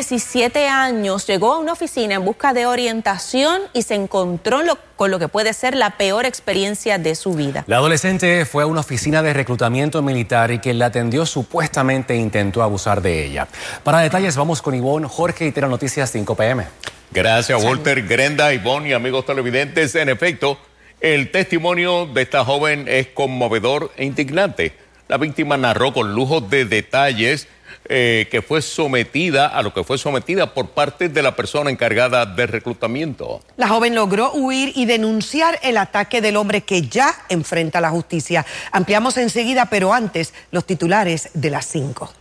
17 0.00 0.66
años 0.66 1.26
llegó 1.26 1.52
a 1.52 1.58
una 1.58 1.72
oficina 1.72 2.14
en 2.14 2.24
busca 2.24 2.54
de 2.54 2.64
orientación 2.64 3.60
y 3.74 3.82
se 3.82 3.94
encontró 3.96 4.60
con 4.96 5.10
lo 5.10 5.18
que 5.18 5.28
puede 5.28 5.52
ser 5.52 5.76
la 5.76 5.98
peor 5.98 6.24
experiencia 6.24 6.96
de 6.96 7.14
su 7.14 7.34
vida. 7.34 7.64
La 7.66 7.76
adolescente 7.76 8.46
fue 8.46 8.62
a 8.62 8.66
una 8.66 8.80
oficina 8.80 9.22
de 9.22 9.34
reclutamiento 9.34 10.00
militar 10.00 10.52
y 10.52 10.58
quien 10.58 10.78
la 10.78 10.86
atendió 10.86 11.26
supuestamente 11.26 12.16
intentó 12.16 12.62
abusar 12.62 13.02
de 13.02 13.26
ella. 13.26 13.46
Para 13.84 14.00
detalles 14.00 14.36
vamos 14.36 14.62
con 14.62 14.74
Ivonne 14.74 15.06
Jorge 15.06 15.46
y 15.46 15.52
Tera 15.52 15.68
Noticias 15.68 16.10
5 16.10 16.34
PM. 16.34 16.64
Gracias 17.10 17.62
Walter, 17.62 18.02
Grenda, 18.06 18.54
Ivonne 18.54 18.88
y 18.88 18.92
amigos 18.94 19.26
televidentes. 19.26 19.94
En 19.96 20.08
efecto, 20.08 20.58
el 21.02 21.30
testimonio 21.30 22.06
de 22.06 22.22
esta 22.22 22.42
joven 22.42 22.86
es 22.88 23.08
conmovedor 23.08 23.92
e 23.98 24.06
indignante. 24.06 24.72
La 25.08 25.18
víctima 25.18 25.58
narró 25.58 25.92
con 25.92 26.14
lujo 26.14 26.40
de 26.40 26.64
detalles 26.64 27.48
eh, 27.92 28.28
que 28.30 28.40
fue 28.40 28.62
sometida 28.62 29.48
a 29.48 29.62
lo 29.62 29.74
que 29.74 29.82
fue 29.82 29.98
sometida 29.98 30.54
por 30.54 30.68
parte 30.70 31.08
de 31.08 31.22
la 31.22 31.34
persona 31.34 31.70
encargada 31.70 32.24
de 32.24 32.46
reclutamiento. 32.46 33.40
La 33.56 33.66
joven 33.66 33.96
logró 33.96 34.32
huir 34.32 34.70
y 34.76 34.86
denunciar 34.86 35.58
el 35.64 35.76
ataque 35.76 36.20
del 36.20 36.36
hombre 36.36 36.60
que 36.60 36.82
ya 36.82 37.12
enfrenta 37.28 37.80
la 37.80 37.90
justicia. 37.90 38.46
Ampliamos 38.70 39.16
enseguida, 39.16 39.66
pero 39.66 39.92
antes 39.92 40.32
los 40.52 40.66
titulares 40.66 41.30
de 41.34 41.50
las 41.50 41.66
5. 41.66 42.12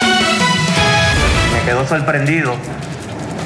Me 0.00 1.64
quedó 1.66 1.86
sorprendido 1.86 2.56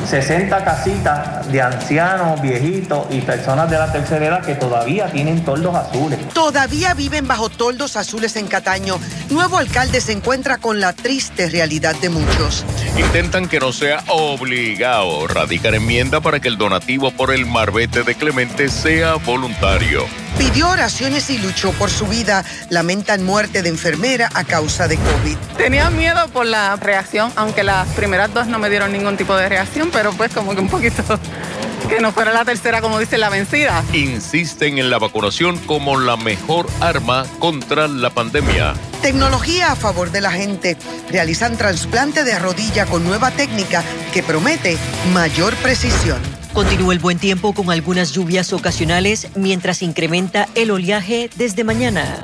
60 0.06 0.64
casitas 0.64 1.50
de 1.50 1.62
ancianos, 1.62 2.41
viejitos 2.41 3.06
y 3.11 3.20
personas 3.20 3.70
de 3.70 3.78
la 3.78 3.92
tercera 3.92 4.27
edad 4.27 4.44
que 4.44 4.55
todavía 4.55 5.06
tienen 5.11 5.44
toldos 5.44 5.75
azules. 5.75 6.19
Todavía 6.34 6.94
viven 6.94 7.27
bajo 7.27 7.48
toldos 7.48 7.97
azules 7.97 8.36
en 8.36 8.47
Cataño. 8.47 8.98
Nuevo 9.31 9.59
alcalde 9.59 10.00
se 10.00 10.12
encuentra 10.12 10.59
con 10.59 10.81
la 10.81 10.92
triste 10.92 11.48
realidad 11.48 11.94
de 11.97 12.09
muchos. 12.09 12.64
Intentan 12.97 13.48
que 13.48 13.61
no 13.61 13.72
sea 13.72 14.03
obligado 14.09 15.27
radicar 15.27 15.75
enmienda 15.75 16.20
para 16.20 16.41
que 16.41 16.48
el 16.48 16.59
donativo 16.59 17.11
por 17.11 17.33
el 17.33 17.47
marbete 17.47 18.03
de 18.03 18.14
Clemente 18.14 18.69
sea 18.69 19.14
voluntario. 19.14 20.06
Pidió 20.38 20.69
oraciones 20.69 21.30
y 21.30 21.38
luchó 21.38 21.72
por 21.72 21.91
su 21.91 22.06
vida. 22.06 22.44
Lamentan 22.70 23.22
muerte 23.22 23.62
de 23.62 23.69
enfermera 23.69 24.30
a 24.34 24.44
causa 24.44 24.88
de 24.88 24.97
COVID. 24.97 25.36
Tenía 25.56 25.91
miedo 25.91 26.28
por 26.28 26.47
la 26.47 26.77
reacción, 26.77 27.33
aunque 27.36 27.62
las 27.62 27.88
primeras 27.88 28.33
dos 28.33 28.47
no 28.47 28.58
me 28.58 28.70
dieron 28.70 28.92
ningún 28.92 29.16
tipo 29.16 29.36
de 29.36 29.48
reacción, 29.48 29.91
pero 29.92 30.12
pues 30.12 30.33
como 30.33 30.55
que 30.55 30.60
un 30.60 30.69
poquito 30.69 31.03
que 31.88 32.00
no 32.00 32.12
fuera 32.12 32.33
la 32.33 32.44
tercera, 32.44 32.80
como 32.80 32.98
dice 32.98 33.19
la 33.19 33.28
vencida. 33.28 33.84
Insisten 33.92 34.78
en 34.78 34.91
la 34.91 34.98
vacunación 34.98 35.58
como 35.58 35.98
la 35.98 36.16
mejor 36.16 36.66
arma 36.80 37.27
contra 37.38 37.88
la 37.88 38.10
pandemia. 38.10 38.75
Tecnología 39.03 39.72
a 39.72 39.77
favor 39.77 40.10
de 40.10 40.20
la 40.20 40.30
gente. 40.30 40.77
Realizan 41.10 41.56
trasplante 41.56 42.25
de 42.25 42.38
rodilla 42.38 42.86
con 42.86 43.05
nueva 43.05 43.30
técnica 43.33 43.83
que 44.12 44.22
promete 44.22 44.78
mayor 45.12 45.55
precisión. 45.56 46.31
Continúa 46.53 46.93
el 46.93 46.99
buen 46.99 47.19
tiempo 47.19 47.55
con 47.55 47.71
algunas 47.71 48.13
lluvias 48.13 48.53
ocasionales 48.53 49.29
mientras 49.35 49.83
incrementa 49.83 50.49
el 50.55 50.71
oleaje 50.71 51.31
desde 51.37 51.65
mañana. 51.65 52.23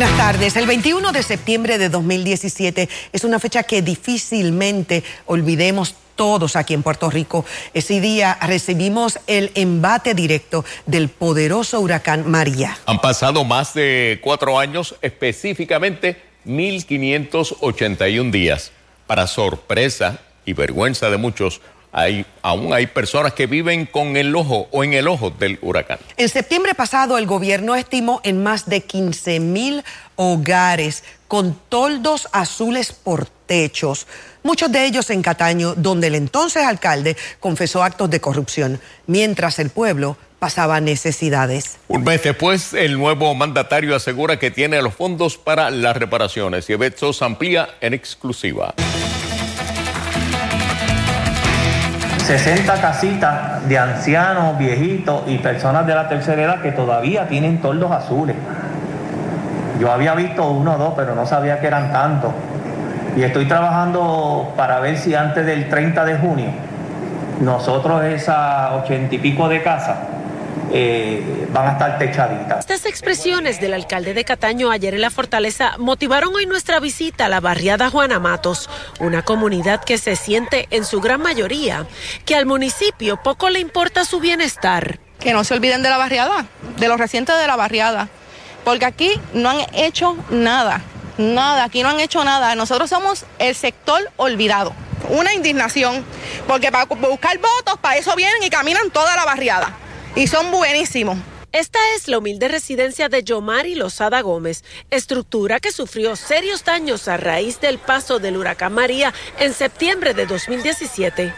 Buenas 0.00 0.16
tardes. 0.16 0.56
El 0.56 0.66
21 0.66 1.12
de 1.12 1.22
septiembre 1.22 1.76
de 1.76 1.90
2017 1.90 2.88
es 3.12 3.22
una 3.22 3.38
fecha 3.38 3.64
que 3.64 3.82
difícilmente 3.82 5.04
olvidemos 5.26 5.94
todos 6.16 6.56
aquí 6.56 6.72
en 6.72 6.82
Puerto 6.82 7.10
Rico. 7.10 7.44
Ese 7.74 8.00
día 8.00 8.38
recibimos 8.40 9.20
el 9.26 9.50
embate 9.54 10.14
directo 10.14 10.64
del 10.86 11.10
poderoso 11.10 11.80
huracán 11.80 12.30
María. 12.30 12.78
Han 12.86 13.02
pasado 13.02 13.44
más 13.44 13.74
de 13.74 14.20
cuatro 14.22 14.58
años, 14.58 14.94
específicamente 15.02 16.22
1.581 16.46 18.30
días. 18.30 18.72
Para 19.06 19.26
sorpresa 19.26 20.20
y 20.46 20.54
vergüenza 20.54 21.10
de 21.10 21.18
muchos, 21.18 21.60
hay, 21.92 22.24
aún 22.42 22.72
hay 22.72 22.86
personas 22.86 23.32
que 23.34 23.46
viven 23.46 23.86
con 23.86 24.16
el 24.16 24.34
ojo 24.36 24.68
o 24.70 24.84
en 24.84 24.92
el 24.92 25.08
ojo 25.08 25.30
del 25.30 25.58
huracán. 25.62 25.98
En 26.16 26.28
septiembre 26.28 26.74
pasado, 26.74 27.18
el 27.18 27.26
gobierno 27.26 27.74
estimó 27.74 28.20
en 28.24 28.42
más 28.42 28.68
de 28.68 28.82
15 28.82 29.40
mil 29.40 29.82
hogares 30.16 31.04
con 31.28 31.58
toldos 31.68 32.28
azules 32.32 32.92
por 32.92 33.26
techos, 33.26 34.06
muchos 34.42 34.70
de 34.70 34.84
ellos 34.84 35.10
en 35.10 35.22
Cataño, 35.22 35.74
donde 35.74 36.08
el 36.08 36.14
entonces 36.14 36.64
alcalde 36.64 37.16
confesó 37.40 37.82
actos 37.82 38.10
de 38.10 38.20
corrupción, 38.20 38.80
mientras 39.06 39.58
el 39.58 39.70
pueblo 39.70 40.16
pasaba 40.38 40.80
necesidades. 40.80 41.78
Un 41.88 42.02
mes 42.02 42.22
después, 42.22 42.72
el 42.72 42.98
nuevo 42.98 43.34
mandatario 43.34 43.94
asegura 43.94 44.38
que 44.38 44.50
tiene 44.50 44.80
los 44.82 44.94
fondos 44.94 45.36
para 45.36 45.70
las 45.70 45.96
reparaciones 45.96 46.68
y 46.70 46.74
Betsos 46.74 47.22
amplía 47.22 47.68
en 47.80 47.94
exclusiva. 47.94 48.74
60 52.30 52.80
casitas 52.80 53.68
de 53.68 53.76
ancianos, 53.76 54.56
viejitos 54.56 55.22
y 55.26 55.38
personas 55.38 55.84
de 55.84 55.96
la 55.96 56.08
tercera 56.08 56.40
edad 56.40 56.62
que 56.62 56.70
todavía 56.70 57.26
tienen 57.26 57.60
toldos 57.60 57.90
azules. 57.90 58.36
Yo 59.80 59.90
había 59.90 60.14
visto 60.14 60.48
uno 60.48 60.76
o 60.76 60.78
dos, 60.78 60.92
pero 60.94 61.16
no 61.16 61.26
sabía 61.26 61.58
que 61.58 61.66
eran 61.66 61.90
tantos. 61.90 62.30
Y 63.16 63.24
estoy 63.24 63.46
trabajando 63.46 64.52
para 64.56 64.78
ver 64.78 64.96
si 64.96 65.12
antes 65.12 65.44
del 65.44 65.68
30 65.68 66.04
de 66.04 66.18
junio, 66.18 66.50
nosotros 67.40 68.04
esas 68.04 68.74
ochenta 68.74 69.12
y 69.12 69.18
pico 69.18 69.48
de 69.48 69.64
casas 69.64 69.96
eh, 70.72 71.48
van 71.52 71.68
a 71.68 71.72
estar 71.72 71.98
techaditas. 71.98 72.60
Estas 72.60 72.86
expresiones 72.86 73.60
del 73.60 73.74
alcalde 73.74 74.14
de 74.14 74.24
Cataño 74.24 74.70
ayer 74.70 74.94
en 74.94 75.00
la 75.00 75.10
fortaleza 75.10 75.74
motivaron 75.78 76.34
hoy 76.34 76.46
nuestra 76.46 76.80
visita 76.80 77.26
a 77.26 77.28
la 77.28 77.40
barriada 77.40 77.90
Juana 77.90 78.18
Matos, 78.18 78.68
una 79.00 79.22
comunidad 79.22 79.82
que 79.84 79.98
se 79.98 80.16
siente 80.16 80.68
en 80.70 80.84
su 80.84 81.00
gran 81.00 81.20
mayoría 81.20 81.86
que 82.24 82.36
al 82.36 82.46
municipio 82.46 83.16
poco 83.22 83.50
le 83.50 83.60
importa 83.60 84.04
su 84.04 84.20
bienestar. 84.20 84.98
Que 85.18 85.32
no 85.32 85.44
se 85.44 85.54
olviden 85.54 85.82
de 85.82 85.90
la 85.90 85.98
barriada, 85.98 86.46
de 86.78 86.88
los 86.88 86.98
recientes 86.98 87.38
de 87.38 87.46
la 87.46 87.56
barriada 87.56 88.08
porque 88.64 88.84
aquí 88.84 89.20
no 89.32 89.50
han 89.50 89.60
hecho 89.72 90.16
nada, 90.30 90.82
nada, 91.18 91.64
aquí 91.64 91.82
no 91.82 91.90
han 91.90 92.00
hecho 92.00 92.24
nada. 92.24 92.54
Nosotros 92.54 92.90
somos 92.90 93.24
el 93.38 93.54
sector 93.54 94.10
olvidado. 94.16 94.72
Una 95.08 95.32
indignación, 95.34 96.04
porque 96.46 96.70
para 96.70 96.84
buscar 96.84 97.38
votos, 97.38 97.78
para 97.80 97.96
eso 97.96 98.14
vienen 98.16 98.42
y 98.42 98.50
caminan 98.50 98.90
toda 98.90 99.16
la 99.16 99.24
barriada. 99.24 99.76
Y 100.16 100.26
son 100.26 100.50
buenísimos. 100.50 101.16
Esta 101.52 101.78
es 101.96 102.08
la 102.08 102.18
humilde 102.18 102.48
residencia 102.48 103.08
de 103.08 103.24
Yomari 103.24 103.74
Lozada 103.74 104.20
Gómez, 104.20 104.64
estructura 104.90 105.58
que 105.58 105.72
sufrió 105.72 106.14
serios 106.14 106.64
daños 106.64 107.08
a 107.08 107.16
raíz 107.16 107.60
del 107.60 107.78
paso 107.78 108.18
del 108.18 108.36
huracán 108.36 108.72
María 108.72 109.12
en 109.38 109.52
septiembre 109.52 110.14
de 110.14 110.26
2017. 110.26 111.32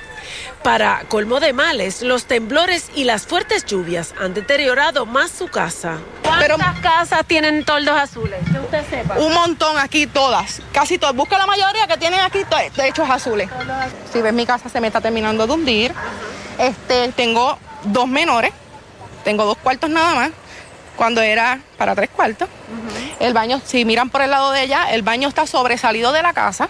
Para 0.63 1.05
colmo 1.09 1.41
de 1.41 1.53
males, 1.53 2.03
los 2.03 2.25
temblores 2.25 2.91
y 2.95 3.05
las 3.05 3.27
fuertes 3.27 3.65
lluvias 3.65 4.15
han 4.21 4.35
deteriorado 4.35 5.07
más 5.07 5.31
su 5.31 5.49
casa. 5.49 5.99
¿Cuántas 6.23 6.81
casas 6.81 7.27
tienen 7.27 7.65
toldos 7.65 7.97
azules? 7.97 8.41
Que 8.51 8.59
usted 8.59 8.89
sepa. 8.89 9.19
Un 9.19 9.33
montón 9.35 9.79
aquí, 9.79 10.07
todas. 10.07 10.61
Casi 10.73 10.99
todas. 10.99 11.15
Busca 11.15 11.39
la 11.39 11.47
mayoría 11.47 11.87
que 11.87 11.97
tienen 11.97 12.21
aquí 12.21 12.41
techos 12.75 13.09
azules. 13.09 13.49
Si 14.13 14.21
ves 14.21 14.33
mi 14.33 14.47
casa 14.47 14.69
se 14.69 14.81
me 14.81 14.87
está 14.87 15.01
terminando 15.01 15.47
de 15.47 15.53
hundir. 15.53 15.95
Este, 16.59 17.09
tengo 17.13 17.59
dos 17.85 18.07
menores 18.07 18.53
tengo 19.25 19.45
dos 19.45 19.59
cuartos 19.59 19.91
nada 19.91 20.15
más, 20.15 20.31
cuando 20.97 21.21
era 21.23 21.61
para 21.79 21.95
tres 21.95 22.11
cuartos. 22.11 22.49
El 23.21 23.33
baño, 23.35 23.61
si 23.65 23.85
miran 23.85 24.11
por 24.11 24.23
el 24.23 24.31
lado 24.31 24.51
de 24.53 24.63
ella, 24.63 24.93
el 24.93 25.03
baño 25.03 25.29
está 25.29 25.47
sobresalido 25.47 26.13
de 26.13 26.23
la 26.23 26.33
casa 26.33 26.69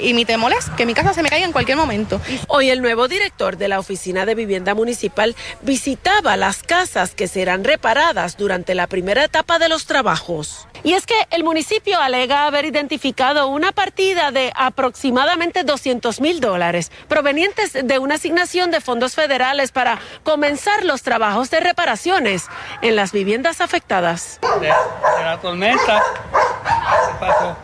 y 0.00 0.14
mi 0.14 0.24
temor 0.24 0.54
es 0.54 0.70
que 0.70 0.86
mi 0.86 0.94
casa 0.94 1.12
se 1.12 1.22
me 1.22 1.28
caiga 1.28 1.44
en 1.44 1.52
cualquier 1.52 1.76
momento. 1.76 2.18
Hoy 2.48 2.70
el 2.70 2.80
nuevo 2.80 3.08
director 3.08 3.58
de 3.58 3.68
la 3.68 3.78
Oficina 3.78 4.24
de 4.24 4.34
Vivienda 4.34 4.74
Municipal 4.74 5.36
visitaba 5.60 6.38
las 6.38 6.62
casas 6.62 7.14
que 7.14 7.28
serán 7.28 7.62
reparadas 7.62 8.38
durante 8.38 8.74
la 8.74 8.86
primera 8.86 9.24
etapa 9.24 9.58
de 9.58 9.68
los 9.68 9.84
trabajos. 9.84 10.66
Y 10.82 10.94
es 10.94 11.04
que 11.04 11.14
el 11.30 11.44
municipio 11.44 12.00
alega 12.00 12.46
haber 12.46 12.64
identificado 12.64 13.48
una 13.48 13.72
partida 13.72 14.30
de 14.30 14.50
aproximadamente 14.56 15.62
200 15.62 16.22
mil 16.22 16.40
dólares 16.40 16.90
provenientes 17.08 17.72
de 17.74 17.98
una 17.98 18.14
asignación 18.14 18.70
de 18.70 18.80
fondos 18.80 19.14
federales 19.14 19.72
para 19.72 19.98
comenzar 20.22 20.84
los 20.84 21.02
trabajos 21.02 21.50
de 21.50 21.60
reparaciones 21.60 22.46
en 22.80 22.96
las 22.96 23.12
viviendas 23.12 23.60
afectadas. 23.60 24.40
De, 24.60 24.68
la 24.68 25.38
tormenta, 25.42 26.02
¿qué 26.32 27.14
pasó? 27.20 27.56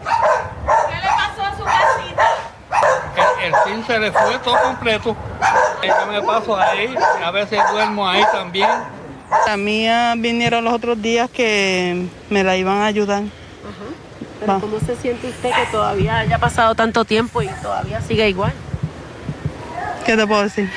¿Qué 0.89 0.95
le 0.95 1.09
pasó 1.09 1.42
su 1.63 1.65
casita? 1.65 2.29
El, 3.43 3.55
fin 3.65 3.85
se 3.87 3.99
le 3.99 4.13
fue 4.13 4.39
todo 4.39 4.61
completo. 4.63 5.17
Yo 5.83 6.07
me 6.07 6.23
paso 6.23 6.57
ahí, 6.57 6.95
a 7.23 7.31
veces 7.31 7.61
duermo 7.73 8.09
ahí 8.09 8.23
también. 8.33 8.71
La 9.47 9.57
mía 9.57 10.15
vinieron 10.17 10.65
los 10.65 10.75
otros 10.75 11.01
días 11.01 11.31
que 11.31 12.07
me 12.31 12.45
la 12.45 12.57
iban 12.57 12.79
a 12.79 12.87
ayudar. 12.87 13.23
Pero 14.41 14.61
¿cómo 14.61 14.81
se 14.81 14.97
siente 14.97 15.29
usted 15.29 15.51
que 15.51 15.67
todavía 15.71 16.19
haya 16.19 16.39
pasado 16.39 16.75
tanto 16.75 17.05
tiempo 17.05 17.43
y 17.43 17.49
todavía 17.63 18.01
sigue 18.01 18.29
igual? 18.29 18.53
¿Qué 20.05 20.17
te 20.17 20.27
puedo 20.27 20.43
decir? 20.43 20.71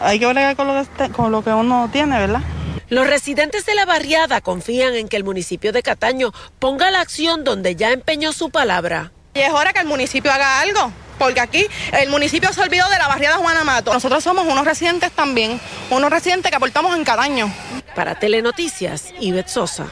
Hay 0.00 0.18
que 0.18 0.26
bregar 0.26 0.56
con 0.56 0.68
lo 0.68 0.74
que, 0.74 1.10
con 1.10 1.32
lo 1.32 1.42
que 1.42 1.50
uno 1.50 1.88
tiene, 1.92 2.18
¿verdad? 2.18 2.40
Los 2.88 3.06
residentes 3.06 3.64
de 3.64 3.74
la 3.74 3.86
barriada 3.86 4.40
confían 4.40 4.94
en 4.94 5.08
que 5.08 5.16
el 5.16 5.24
municipio 5.24 5.72
de 5.72 5.82
Cataño 5.82 6.32
ponga 6.58 6.90
la 6.90 7.00
acción 7.00 7.42
donde 7.42 7.74
ya 7.74 7.90
empeñó 7.90 8.32
su 8.32 8.50
palabra. 8.50 9.12
Y 9.34 9.40
es 9.40 9.50
hora 9.50 9.72
que 9.72 9.80
el 9.80 9.86
municipio 9.86 10.30
haga 10.30 10.60
algo, 10.60 10.92
porque 11.18 11.40
aquí 11.40 11.66
el 11.92 12.10
municipio 12.10 12.52
se 12.52 12.60
olvidó 12.60 12.86
de 12.90 12.98
la 12.98 13.08
barriada 13.08 13.38
Juana 13.38 13.64
Mato. 13.64 13.92
Nosotros 13.92 14.22
somos 14.22 14.46
unos 14.46 14.66
residentes 14.66 15.10
también, 15.12 15.58
unos 15.88 16.10
residentes 16.10 16.50
que 16.50 16.56
aportamos 16.56 16.94
en 16.94 17.02
Cataño. 17.02 17.50
Para 17.94 18.18
Telenoticias, 18.18 19.12
Ivette 19.20 19.48
Sosa. 19.48 19.86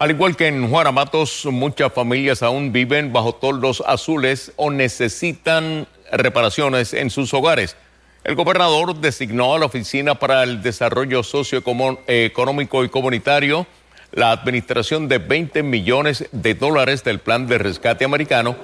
Al 0.00 0.10
igual 0.10 0.34
que 0.34 0.48
en 0.48 0.68
Juana 0.68 0.90
Matos, 0.90 1.46
muchas 1.46 1.92
familias 1.92 2.42
aún 2.42 2.72
viven 2.72 3.12
bajo 3.12 3.36
toldos 3.36 3.84
azules 3.86 4.50
o 4.56 4.72
necesitan 4.72 5.86
reparaciones 6.10 6.94
en 6.94 7.08
sus 7.08 7.32
hogares. 7.32 7.76
El 8.24 8.34
gobernador 8.34 8.96
designó 8.96 9.54
a 9.54 9.60
la 9.60 9.66
Oficina 9.66 10.16
para 10.16 10.42
el 10.42 10.60
Desarrollo 10.60 11.22
Socioeconómico 11.22 12.82
y 12.82 12.88
Comunitario 12.88 13.64
la 14.12 14.30
administración 14.30 15.08
de 15.08 15.18
20 15.18 15.62
millones 15.62 16.28
de 16.32 16.54
dólares 16.54 17.02
del 17.02 17.18
Plan 17.18 17.46
de 17.46 17.58
Rescate 17.58 18.04
Americano 18.04 18.56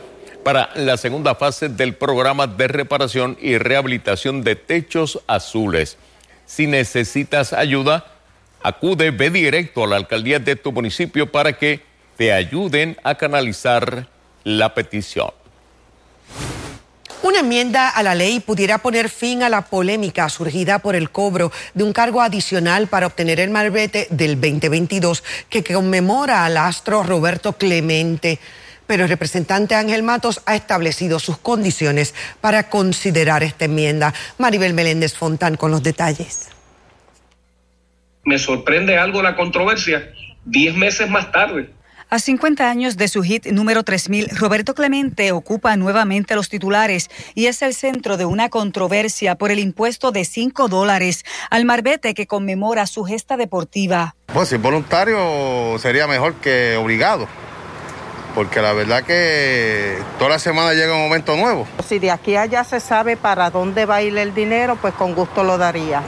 para 0.44 0.70
la 0.76 0.96
segunda 0.96 1.34
fase 1.34 1.68
del 1.68 1.94
programa 1.94 2.46
de 2.46 2.68
reparación 2.68 3.36
y 3.40 3.58
rehabilitación 3.58 4.44
de 4.44 4.56
techos 4.56 5.20
azules. 5.26 5.98
Si 6.46 6.66
necesitas 6.66 7.52
ayuda, 7.52 8.06
acude, 8.62 9.10
ve 9.10 9.30
directo 9.30 9.84
a 9.84 9.86
la 9.86 9.96
alcaldía 9.96 10.38
de 10.38 10.56
tu 10.56 10.72
municipio 10.72 11.30
para 11.30 11.54
que 11.54 11.80
te 12.16 12.32
ayuden 12.32 12.96
a 13.02 13.14
canalizar 13.16 14.08
la 14.44 14.74
petición. 14.74 15.30
Una 17.20 17.40
enmienda 17.40 17.88
a 17.88 18.02
la 18.04 18.14
ley 18.14 18.38
pudiera 18.38 18.78
poner 18.78 19.08
fin 19.08 19.42
a 19.42 19.48
la 19.48 19.62
polémica 19.62 20.28
surgida 20.28 20.78
por 20.78 20.94
el 20.94 21.10
cobro 21.10 21.50
de 21.74 21.82
un 21.82 21.92
cargo 21.92 22.22
adicional 22.22 22.86
para 22.86 23.08
obtener 23.08 23.40
el 23.40 23.50
malvete 23.50 24.06
del 24.10 24.40
2022 24.40 25.24
que 25.50 25.64
conmemora 25.64 26.44
al 26.44 26.56
astro 26.56 27.02
Roberto 27.02 27.54
Clemente. 27.54 28.38
Pero 28.86 29.02
el 29.02 29.08
representante 29.08 29.74
Ángel 29.74 30.04
Matos 30.04 30.42
ha 30.46 30.54
establecido 30.54 31.18
sus 31.18 31.38
condiciones 31.38 32.14
para 32.40 32.70
considerar 32.70 33.42
esta 33.42 33.64
enmienda. 33.64 34.14
Maribel 34.38 34.72
Meléndez 34.72 35.14
Fontán 35.14 35.56
con 35.56 35.72
los 35.72 35.82
detalles. 35.82 36.50
Me 38.24 38.38
sorprende 38.38 38.96
algo 38.96 39.22
la 39.22 39.34
controversia 39.34 40.08
diez 40.44 40.74
meses 40.76 41.10
más 41.10 41.32
tarde 41.32 41.70
a 42.10 42.18
50 42.18 42.68
años 42.68 42.96
de 42.96 43.08
su 43.08 43.22
hit 43.22 43.46
número 43.46 43.82
3000, 43.82 44.30
Roberto 44.36 44.74
Clemente 44.74 45.32
ocupa 45.32 45.76
nuevamente 45.76 46.34
los 46.34 46.48
titulares 46.48 47.10
y 47.34 47.46
es 47.46 47.62
el 47.62 47.74
centro 47.74 48.16
de 48.16 48.24
una 48.24 48.48
controversia 48.48 49.34
por 49.34 49.50
el 49.50 49.58
impuesto 49.58 50.10
de 50.10 50.24
5 50.24 50.68
dólares 50.68 51.24
al 51.50 51.64
marbete 51.64 52.14
que 52.14 52.26
conmemora 52.26 52.86
su 52.86 53.04
gesta 53.04 53.36
deportiva. 53.36 54.14
Pues 54.26 54.48
si 54.48 54.56
voluntario 54.56 55.78
sería 55.78 56.06
mejor 56.06 56.34
que 56.34 56.76
obligado 56.76 57.28
porque 58.34 58.62
la 58.62 58.72
verdad 58.72 59.02
que 59.02 59.98
toda 60.18 60.30
la 60.30 60.38
semana 60.38 60.72
llega 60.72 60.94
un 60.94 61.02
momento 61.02 61.36
nuevo. 61.36 61.66
Si 61.86 61.98
de 61.98 62.10
aquí 62.10 62.36
a 62.36 62.42
allá 62.42 62.62
se 62.62 62.78
sabe 62.78 63.16
para 63.16 63.50
dónde 63.50 63.84
va 63.84 63.96
a 63.96 64.02
ir 64.02 64.16
el 64.16 64.32
dinero, 64.32 64.76
pues 64.80 64.94
con 64.94 65.14
gusto 65.14 65.42
lo 65.42 65.58
daría, 65.58 66.02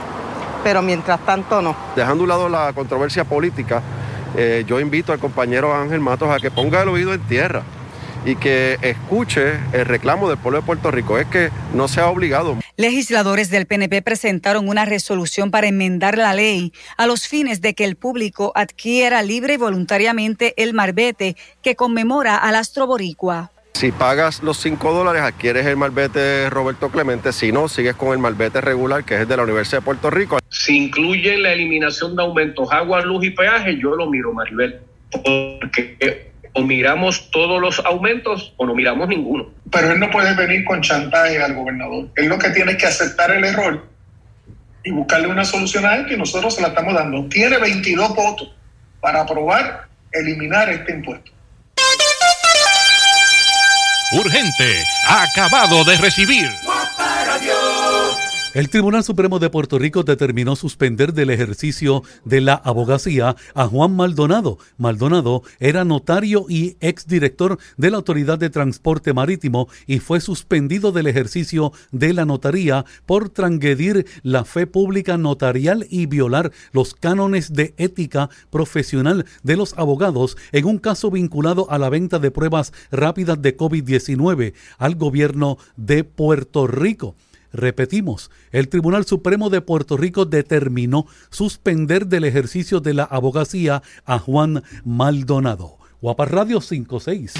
pero 0.63 0.81
mientras 0.81 1.19
tanto 1.25 1.61
no. 1.61 1.75
Dejando 1.95 2.21
a 2.21 2.23
un 2.23 2.29
lado 2.29 2.49
la 2.49 2.71
controversia 2.73 3.25
política, 3.25 3.81
eh, 4.37 4.63
yo 4.67 4.79
invito 4.79 5.13
al 5.13 5.19
compañero 5.19 5.75
Ángel 5.75 5.99
Matos 5.99 6.29
a 6.29 6.39
que 6.39 6.51
ponga 6.51 6.81
el 6.81 6.89
oído 6.89 7.13
en 7.13 7.21
tierra 7.21 7.63
y 8.25 8.35
que 8.35 8.77
escuche 8.81 9.53
el 9.73 9.85
reclamo 9.85 10.29
del 10.29 10.37
pueblo 10.37 10.61
de 10.61 10.65
Puerto 10.65 10.91
Rico, 10.91 11.17
es 11.17 11.25
que 11.27 11.49
no 11.73 11.87
sea 11.87 12.07
obligado. 12.07 12.57
Legisladores 12.77 13.49
del 13.49 13.65
PNP 13.65 14.01
presentaron 14.01 14.69
una 14.69 14.85
resolución 14.85 15.51
para 15.51 15.67
enmendar 15.67 16.17
la 16.17 16.33
ley 16.33 16.71
a 16.97 17.07
los 17.07 17.27
fines 17.27 17.61
de 17.61 17.73
que 17.73 17.85
el 17.85 17.95
público 17.95 18.51
adquiera 18.55 19.23
libre 19.23 19.55
y 19.55 19.57
voluntariamente 19.57 20.53
el 20.57 20.73
marbete 20.73 21.35
que 21.61 21.75
conmemora 21.75 22.37
al 22.37 22.55
astro 22.55 22.87
boricua. 22.87 23.51
Si 23.73 23.91
pagas 23.91 24.43
los 24.43 24.57
5 24.57 24.93
dólares, 24.93 25.23
adquieres 25.23 25.65
el 25.65 25.77
malvete 25.77 26.49
Roberto 26.49 26.89
Clemente. 26.89 27.31
Si 27.33 27.51
no, 27.51 27.67
sigues 27.67 27.95
con 27.95 28.13
el 28.13 28.19
malvete 28.19 28.61
regular, 28.61 29.03
que 29.03 29.15
es 29.15 29.21
el 29.21 29.27
de 29.27 29.37
la 29.37 29.43
Universidad 29.43 29.79
de 29.79 29.85
Puerto 29.85 30.09
Rico. 30.09 30.37
Si 30.49 30.77
incluye 30.85 31.37
la 31.37 31.53
eliminación 31.53 32.15
de 32.15 32.21
aumentos, 32.21 32.71
agua, 32.71 33.01
luz 33.01 33.25
y 33.25 33.31
peaje, 33.31 33.77
yo 33.77 33.95
lo 33.95 34.09
miro, 34.09 34.33
Maribel. 34.33 34.81
Porque 35.11 36.31
o 36.53 36.61
miramos 36.61 37.31
todos 37.31 37.61
los 37.61 37.79
aumentos 37.79 38.53
o 38.57 38.65
no 38.65 38.75
miramos 38.75 39.07
ninguno. 39.07 39.49
Pero 39.71 39.91
él 39.91 39.99
no 39.99 40.11
puede 40.11 40.35
venir 40.35 40.65
con 40.65 40.81
chantaje 40.81 41.41
al 41.41 41.55
gobernador. 41.55 42.07
Él 42.15 42.27
lo 42.27 42.37
que 42.37 42.49
tiene 42.49 42.73
es 42.73 42.77
que 42.77 42.87
aceptar 42.87 43.31
el 43.31 43.43
error 43.43 43.85
y 44.83 44.91
buscarle 44.91 45.27
una 45.27 45.45
solución 45.45 45.85
a 45.85 45.95
él 45.95 46.05
que 46.07 46.17
nosotros 46.17 46.55
se 46.55 46.61
la 46.61 46.69
estamos 46.69 46.93
dando. 46.93 47.27
Tiene 47.29 47.57
22 47.57 48.15
votos 48.15 48.53
para 48.99 49.21
aprobar 49.21 49.87
eliminar 50.11 50.69
este 50.69 50.91
impuesto. 50.91 51.31
Urgente, 54.13 54.83
acabado 55.07 55.85
de 55.85 55.95
recibir. 55.95 56.70
El 58.53 58.69
Tribunal 58.69 59.01
Supremo 59.05 59.39
de 59.39 59.49
Puerto 59.49 59.79
Rico 59.79 60.03
determinó 60.03 60.57
suspender 60.57 61.13
del 61.13 61.29
ejercicio 61.29 62.03
de 62.25 62.41
la 62.41 62.55
abogacía 62.55 63.37
a 63.55 63.67
Juan 63.67 63.95
Maldonado. 63.95 64.57
Maldonado 64.77 65.43
era 65.61 65.85
notario 65.85 66.45
y 66.49 66.75
exdirector 66.81 67.59
de 67.77 67.89
la 67.89 67.95
Autoridad 67.95 68.37
de 68.37 68.49
Transporte 68.49 69.13
Marítimo 69.13 69.69
y 69.87 69.99
fue 69.99 70.19
suspendido 70.19 70.91
del 70.91 71.07
ejercicio 71.07 71.71
de 71.93 72.11
la 72.11 72.25
notaría 72.25 72.83
por 73.05 73.29
transgredir 73.29 74.05
la 74.21 74.43
fe 74.43 74.67
pública 74.67 75.17
notarial 75.17 75.87
y 75.89 76.07
violar 76.07 76.51
los 76.73 76.93
cánones 76.93 77.53
de 77.53 77.73
ética 77.77 78.29
profesional 78.49 79.25
de 79.43 79.55
los 79.55 79.77
abogados 79.77 80.35
en 80.51 80.65
un 80.65 80.77
caso 80.77 81.09
vinculado 81.09 81.71
a 81.71 81.77
la 81.77 81.87
venta 81.87 82.19
de 82.19 82.31
pruebas 82.31 82.73
rápidas 82.91 83.41
de 83.41 83.55
COVID-19 83.55 84.53
al 84.77 84.95
gobierno 84.95 85.57
de 85.77 86.03
Puerto 86.03 86.67
Rico. 86.67 87.15
Repetimos, 87.53 88.31
el 88.51 88.69
Tribunal 88.69 89.05
Supremo 89.05 89.49
de 89.49 89.61
Puerto 89.61 89.97
Rico 89.97 90.25
determinó 90.25 91.05
suspender 91.29 92.07
del 92.07 92.23
ejercicio 92.23 92.79
de 92.79 92.93
la 92.93 93.03
abogacía 93.03 93.83
a 94.05 94.19
Juan 94.19 94.63
Maldonado. 94.85 95.77
Guapa 96.01 96.25
Radio 96.25 96.61
56. 96.61 97.33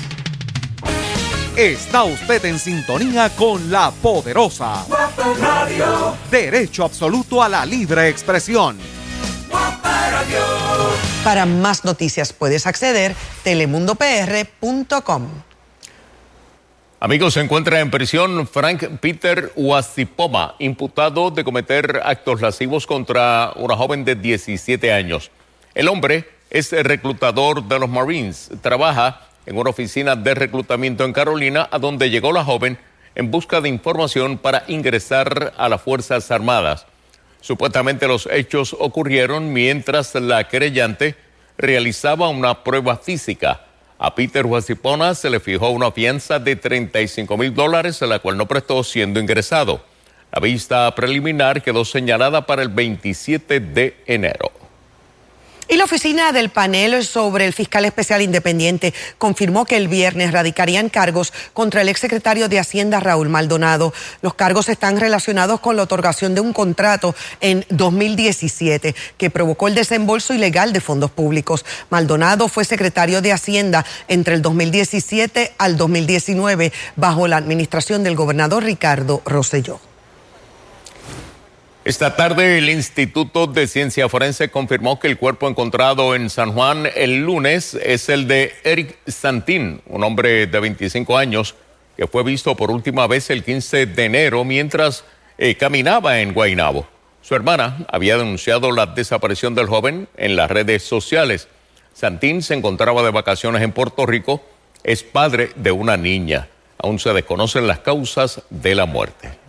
Está 1.57 2.03
usted 2.03 2.45
en 2.45 2.59
sintonía 2.59 3.29
con 3.29 3.71
la 3.71 3.91
poderosa. 3.91 4.85
Radio. 5.39 6.15
Derecho 6.29 6.85
absoluto 6.85 7.43
a 7.43 7.49
la 7.49 7.65
libre 7.65 8.07
expresión. 8.07 8.77
Para 11.23 11.45
más 11.45 11.83
noticias 11.83 12.33
puedes 12.33 12.65
acceder 12.67 13.15
telemundopr.com. 13.43 15.27
Amigos, 17.03 17.33
se 17.33 17.39
encuentra 17.39 17.79
en 17.79 17.89
prisión 17.89 18.45
Frank 18.45 18.83
Peter 18.99 19.51
Wasipoma, 19.55 20.53
imputado 20.59 21.31
de 21.31 21.43
cometer 21.43 21.99
actos 22.05 22.41
lascivos 22.41 22.85
contra 22.85 23.53
una 23.55 23.75
joven 23.75 24.05
de 24.05 24.13
17 24.13 24.93
años. 24.93 25.31
El 25.73 25.87
hombre 25.87 26.29
es 26.51 26.71
reclutador 26.71 27.63
de 27.63 27.79
los 27.79 27.89
Marines, 27.89 28.51
trabaja 28.61 29.21
en 29.47 29.57
una 29.57 29.71
oficina 29.71 30.15
de 30.15 30.35
reclutamiento 30.35 31.03
en 31.03 31.11
Carolina, 31.11 31.67
a 31.71 31.79
donde 31.79 32.11
llegó 32.11 32.31
la 32.31 32.43
joven 32.43 32.77
en 33.15 33.31
busca 33.31 33.61
de 33.61 33.69
información 33.69 34.37
para 34.37 34.63
ingresar 34.67 35.53
a 35.57 35.69
las 35.69 35.81
Fuerzas 35.81 36.29
Armadas. 36.29 36.85
Supuestamente 37.39 38.07
los 38.07 38.29
hechos 38.31 38.75
ocurrieron 38.79 39.51
mientras 39.51 40.13
la 40.13 40.47
querellante 40.47 41.15
realizaba 41.57 42.29
una 42.29 42.63
prueba 42.63 42.95
física. 42.97 43.70
A 44.03 44.15
Peter 44.15 44.47
Huasipona 44.47 45.13
se 45.13 45.29
le 45.29 45.39
fijó 45.39 45.69
una 45.69 45.91
fianza 45.91 46.39
de 46.39 46.55
35 46.55 47.37
mil 47.37 47.53
dólares, 47.53 48.01
la 48.01 48.17
cual 48.17 48.35
no 48.35 48.47
prestó 48.47 48.83
siendo 48.83 49.19
ingresado. 49.19 49.79
La 50.31 50.39
vista 50.39 50.95
preliminar 50.95 51.61
quedó 51.61 51.85
señalada 51.85 52.47
para 52.47 52.63
el 52.63 52.69
27 52.69 53.59
de 53.59 53.95
enero. 54.07 54.60
Y 55.71 55.77
la 55.77 55.85
oficina 55.85 56.33
del 56.33 56.49
panel 56.49 57.05
sobre 57.05 57.45
el 57.45 57.53
fiscal 57.53 57.85
especial 57.85 58.21
independiente 58.21 58.93
confirmó 59.17 59.63
que 59.63 59.77
el 59.77 59.87
viernes 59.87 60.33
radicarían 60.33 60.89
cargos 60.89 61.31
contra 61.53 61.79
el 61.79 61.87
exsecretario 61.87 62.49
de 62.49 62.59
Hacienda 62.59 62.99
Raúl 62.99 63.29
Maldonado. 63.29 63.93
Los 64.21 64.33
cargos 64.33 64.67
están 64.67 64.99
relacionados 64.99 65.61
con 65.61 65.77
la 65.77 65.83
otorgación 65.83 66.35
de 66.35 66.41
un 66.41 66.51
contrato 66.51 67.15
en 67.39 67.65
2017 67.69 68.95
que 69.17 69.29
provocó 69.29 69.69
el 69.69 69.75
desembolso 69.75 70.33
ilegal 70.33 70.73
de 70.73 70.81
fondos 70.81 71.09
públicos. 71.09 71.63
Maldonado 71.89 72.49
fue 72.49 72.65
secretario 72.65 73.21
de 73.21 73.31
Hacienda 73.31 73.85
entre 74.09 74.35
el 74.35 74.41
2017 74.41 75.53
al 75.57 75.77
2019 75.77 76.73
bajo 76.97 77.29
la 77.29 77.37
administración 77.37 78.03
del 78.03 78.17
gobernador 78.17 78.65
Ricardo 78.65 79.21
Rosselló. 79.23 79.90
Esta 81.83 82.15
tarde 82.15 82.59
el 82.59 82.69
Instituto 82.69 83.47
de 83.47 83.65
Ciencia 83.65 84.07
Forense 84.07 84.51
confirmó 84.51 84.99
que 84.99 85.07
el 85.07 85.17
cuerpo 85.17 85.47
encontrado 85.47 86.13
en 86.13 86.29
San 86.29 86.53
Juan 86.53 86.87
el 86.95 87.23
lunes 87.23 87.73
es 87.73 88.07
el 88.09 88.27
de 88.27 88.53
Eric 88.63 88.99
Santín, 89.07 89.81
un 89.87 90.03
hombre 90.03 90.45
de 90.45 90.59
25 90.59 91.17
años 91.17 91.55
que 91.97 92.05
fue 92.05 92.21
visto 92.23 92.55
por 92.55 92.69
última 92.69 93.07
vez 93.07 93.31
el 93.31 93.43
15 93.43 93.87
de 93.87 94.05
enero 94.05 94.43
mientras 94.43 95.03
eh, 95.39 95.55
caminaba 95.55 96.19
en 96.19 96.33
Guaynabo. 96.33 96.85
Su 97.23 97.33
hermana 97.33 97.83
había 97.91 98.15
denunciado 98.15 98.71
la 98.71 98.85
desaparición 98.85 99.55
del 99.55 99.65
joven 99.65 100.07
en 100.17 100.35
las 100.35 100.51
redes 100.51 100.83
sociales. 100.83 101.47
Santín 101.95 102.43
se 102.43 102.53
encontraba 102.53 103.01
de 103.01 103.09
vacaciones 103.09 103.63
en 103.63 103.71
Puerto 103.71 104.05
Rico, 104.05 104.43
es 104.83 105.01
padre 105.01 105.49
de 105.55 105.71
una 105.71 105.97
niña. 105.97 106.47
Aún 106.77 106.99
se 106.99 107.11
desconocen 107.11 107.65
las 107.65 107.79
causas 107.79 108.43
de 108.51 108.75
la 108.75 108.85
muerte. 108.85 109.40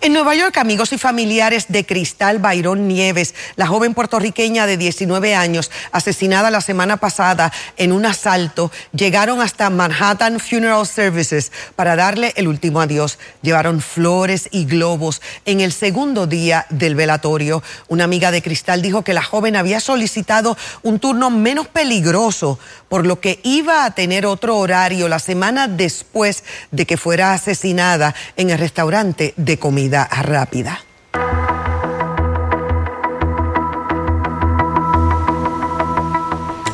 En 0.00 0.12
Nueva 0.12 0.34
York, 0.34 0.58
amigos 0.58 0.92
y 0.92 0.98
familiares 0.98 1.66
de 1.68 1.86
Cristal 1.86 2.38
Bayrón 2.38 2.88
Nieves, 2.88 3.34
la 3.56 3.66
joven 3.66 3.94
puertorriqueña 3.94 4.66
de 4.66 4.76
19 4.76 5.34
años, 5.34 5.70
asesinada 5.92 6.50
la 6.50 6.60
semana 6.60 6.96
pasada 6.96 7.52
en 7.76 7.92
un 7.92 8.04
asalto, 8.04 8.72
llegaron 8.92 9.40
hasta 9.40 9.70
Manhattan 9.70 10.40
Funeral 10.40 10.86
Services 10.86 11.52
para 11.76 11.96
darle 11.96 12.32
el 12.36 12.48
último 12.48 12.80
adiós. 12.80 13.18
Llevaron 13.42 13.80
flores 13.80 14.48
y 14.50 14.64
globos 14.64 15.22
en 15.44 15.60
el 15.60 15.72
segundo 15.72 16.26
día 16.26 16.66
del 16.70 16.96
velatorio. 16.96 17.62
Una 17.88 18.04
amiga 18.04 18.30
de 18.30 18.42
Cristal 18.42 18.82
dijo 18.82 19.04
que 19.04 19.14
la 19.14 19.22
joven 19.22 19.54
había 19.54 19.80
solicitado 19.80 20.56
un 20.82 20.98
turno 20.98 21.30
menos 21.30 21.68
peligroso, 21.68 22.58
por 22.94 23.06
lo 23.08 23.18
que 23.18 23.40
iba 23.42 23.84
a 23.84 23.90
tener 23.90 24.24
otro 24.24 24.56
horario 24.56 25.08
la 25.08 25.18
semana 25.18 25.66
después 25.66 26.44
de 26.70 26.86
que 26.86 26.96
fuera 26.96 27.32
asesinada 27.32 28.14
en 28.36 28.50
el 28.50 28.58
restaurante 28.60 29.34
de 29.36 29.58
comida 29.58 30.04
rápida. 30.04 30.80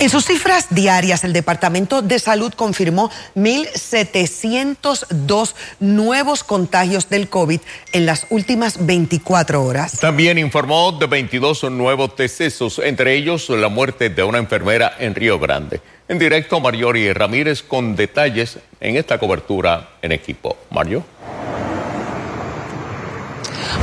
En 0.01 0.09
sus 0.09 0.25
cifras 0.25 0.69
diarias, 0.71 1.25
el 1.25 1.35
Departamento 1.35 2.01
de 2.01 2.19
Salud 2.19 2.55
confirmó 2.55 3.11
1.702 3.37 5.55
nuevos 5.79 6.43
contagios 6.43 7.11
del 7.11 7.29
COVID 7.29 7.61
en 7.93 8.07
las 8.07 8.27
últimas 8.31 8.87
24 8.87 9.63
horas. 9.63 10.01
También 10.01 10.39
informó 10.39 10.93
de 10.93 11.07
22 11.07 11.65
nuevos 11.65 12.17
decesos, 12.17 12.81
entre 12.83 13.15
ellos 13.15 13.51
la 13.51 13.69
muerte 13.69 14.09
de 14.09 14.23
una 14.23 14.39
enfermera 14.39 14.95
en 14.99 15.15
Río 15.15 15.39
Grande. 15.39 15.83
En 16.09 16.19
directo, 16.19 16.61
Mariori 16.61 17.13
Ramírez 17.13 17.63
con 17.63 17.95
detalles 17.95 18.59
en 18.81 18.97
esta 18.97 19.19
cobertura 19.19 19.91
en 20.01 20.13
equipo. 20.13 20.57
Mario. 20.71 21.05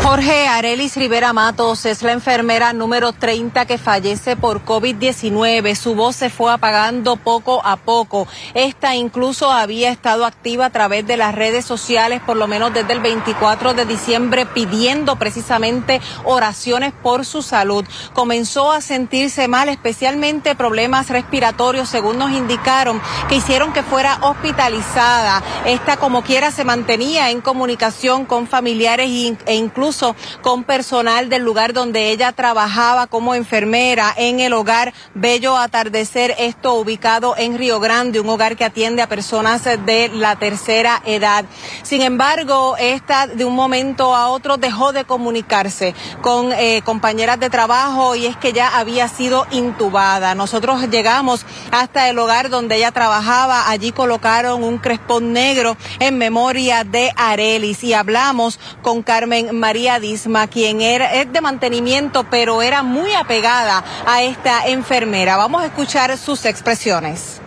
Jorge 0.04 0.48
Arelis 0.48 0.96
Rivera 0.96 1.34
Matos 1.34 1.86
es 1.86 2.01
la 2.01 2.13
enfermera 2.13 2.72
número 2.72 3.12
30 3.12 3.66
que 3.66 3.77
fallece 3.77 4.36
por 4.36 4.63
COVID-19. 4.63 5.75
Su 5.75 5.96
voz 5.96 6.16
se 6.16 6.30
fue 6.30 6.51
apagando 6.51 7.18
poco 7.18 7.62
a 7.66 7.75
poco. 7.75 8.27
Esta 8.54 8.96
incluso 8.96 9.51
había 9.51 9.92
estado 9.92 10.25
activa 10.25 10.66
a 10.66 10.70
través 10.70 11.06
de 11.06 11.18
las 11.18 11.36
redes 11.36 11.66
sociales 11.66 12.22
por 12.25 12.38
lo 12.38 12.48
menos 12.48 12.74
desde 12.74 12.94
el 12.94 13.00
24 13.01 13.74
de 13.74 13.86
diciembre 13.86 14.46
pidiendo 14.46 15.18
precisamente 15.18 16.01
oraciones 16.24 16.94
por 17.04 17.25
su 17.25 17.42
salud. 17.42 17.86
Comenzó 18.13 18.72
a 18.72 18.82
sentirse 18.82 19.48
mal, 19.48 19.68
especialmente 19.70 20.56
problemas 20.56 21.10
respiratorios, 21.10 21.89
según 21.89 22.18
nos 22.18 22.32
indicaron, 22.32 23.01
que 23.27 23.36
hicieron 23.36 23.74
que 23.74 23.84
fuera 23.84 24.20
hospitalizada. 24.22 25.44
Esta 25.66 25.98
como 25.98 26.24
quiera 26.24 26.51
se 26.51 26.63
mantenía 26.63 27.30
en 27.30 27.42
comunicación 27.42 28.25
con 28.25 28.48
familiares 28.48 29.10
e 29.46 29.56
incluso 29.88 30.17
con 30.41 30.65
personal 30.65 31.29
del 31.29 31.44
lugar 31.44 31.72
donde 31.72 32.12
ella 32.12 32.34
trabajaba 32.34 33.08
como 33.08 33.36
enfermera 33.36 34.13
en 34.17 34.41
el 34.41 34.51
hogar 34.51 34.94
Bello 35.13 35.56
Atardecer, 35.56 36.36
esto 36.39 36.74
ubicado 36.74 37.36
en 37.38 37.58
Río 37.58 37.79
Grande, 37.79 38.20
un 38.20 38.27
hogar 38.27 38.58
que 38.58 38.65
atiende 38.65 39.01
a 39.01 39.08
personas 39.08 39.63
de 39.63 40.12
la 40.13 40.36
tercera 40.36 41.01
edad. 41.06 41.46
Sin 41.84 42.01
embargo, 42.01 42.75
esta 42.77 43.27
de 43.27 43.46
un 43.46 43.56
momento 43.56 44.13
a 44.13 44.27
otro 44.27 44.58
dejó 44.58 44.91
de 44.91 45.06
comunicarse 45.06 45.96
con 46.22 46.51
eh, 46.51 46.82
compañeras 46.84 47.39
de 47.39 47.50
trabajo 47.50 48.13
y 48.17 48.25
es 48.25 48.36
que 48.36 48.51
ya 48.51 48.77
había 48.77 49.08
sido 49.08 49.48
intubada. 49.51 50.36
Nosotros 50.36 50.89
llegamos 50.89 51.46
hasta 51.72 52.10
el 52.10 52.20
hogar 52.20 52.50
donde 52.50 52.75
ella 52.75 52.91
trabajaba, 52.91 53.70
allí 53.70 53.94
colocaron 53.94 54.65
un 54.65 54.79
crespón 54.79 55.32
negro 55.32 55.77
en 56.00 56.17
memoria 56.17 56.84
de 56.84 57.13
Arelis 57.15 57.86
y 57.86 57.94
hablamos 57.94 58.60
con 58.82 59.01
Carmen 59.01 59.58
María 59.58 59.76
Disma, 59.77 60.48
quien 60.48 60.81
era, 60.81 61.13
es 61.13 61.31
de 61.31 61.39
mantenimiento, 61.39 62.25
pero 62.29 62.63
era 62.63 62.81
muy 62.81 63.13
apegada 63.13 63.84
a 64.05 64.24
esta 64.24 64.67
enfermera. 64.67 65.38
Vamos 65.38 65.62
a 65.62 65.67
escuchar 65.67 66.17
sus 66.17 66.46
expresiones. 66.46 67.39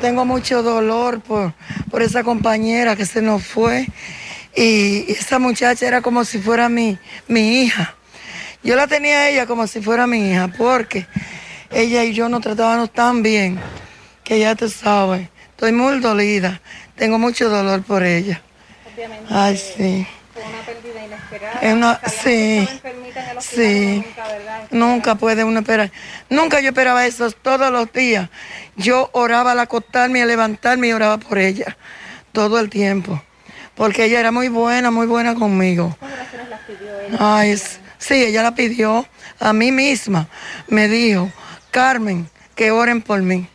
Tengo 0.00 0.24
mucho 0.24 0.62
dolor 0.62 1.20
por, 1.20 1.52
por 1.90 2.02
esa 2.02 2.24
compañera 2.24 2.96
que 2.96 3.04
se 3.04 3.20
nos 3.20 3.44
fue 3.44 3.86
y 4.56 5.12
esa 5.12 5.38
muchacha 5.38 5.86
era 5.86 6.00
como 6.00 6.24
si 6.24 6.38
fuera 6.38 6.68
mi, 6.70 6.98
mi 7.28 7.60
hija. 7.62 7.94
Yo 8.62 8.76
la 8.76 8.86
tenía 8.86 9.18
a 9.18 9.28
ella 9.28 9.46
como 9.46 9.66
si 9.66 9.82
fuera 9.82 10.06
mi 10.06 10.30
hija 10.30 10.48
porque 10.48 11.06
ella 11.70 12.02
y 12.04 12.14
yo 12.14 12.28
nos 12.30 12.40
tratábamos 12.40 12.90
tan 12.92 13.22
bien 13.22 13.60
que 14.24 14.38
ya 14.38 14.54
te 14.54 14.68
sabes, 14.70 15.28
estoy 15.50 15.72
muy 15.72 16.00
dolida, 16.00 16.62
tengo 16.96 17.18
mucho 17.18 17.50
dolor 17.50 17.82
por 17.82 18.02
ella. 18.04 18.40
Ay, 19.28 19.56
sí. 19.56 20.06
Una 20.34 20.60
pérdida 20.64 20.89
inesperada. 21.04 22.00
sí, 22.06 22.68
sí. 23.40 24.04
Nunca, 24.70 25.14
puede 25.14 25.44
uno 25.44 25.60
esperar. 25.60 25.90
Nunca 26.28 26.60
yo 26.60 26.68
esperaba 26.68 27.06
eso 27.06 27.30
todos 27.30 27.70
los 27.70 27.92
días. 27.92 28.28
Yo 28.76 29.10
oraba 29.12 29.52
al 29.52 29.60
acostarme, 29.60 30.22
a 30.22 30.26
levantarme 30.26 30.88
y 30.88 30.92
oraba 30.92 31.18
por 31.18 31.38
ella. 31.38 31.76
Todo 32.32 32.60
el 32.60 32.70
tiempo. 32.70 33.22
Porque 33.74 34.04
ella 34.04 34.20
era 34.20 34.30
muy 34.30 34.48
buena, 34.48 34.90
muy 34.90 35.06
buena 35.06 35.34
conmigo. 35.34 35.96
Ay, 37.18 37.56
sí, 37.98 38.24
ella 38.24 38.42
la 38.42 38.54
pidió 38.54 39.06
a 39.38 39.52
mí 39.52 39.72
misma. 39.72 40.28
Me 40.68 40.88
dijo, 40.88 41.30
Carmen, 41.70 42.28
que 42.54 42.70
oren 42.70 43.00
por 43.02 43.22
mí. 43.22 43.48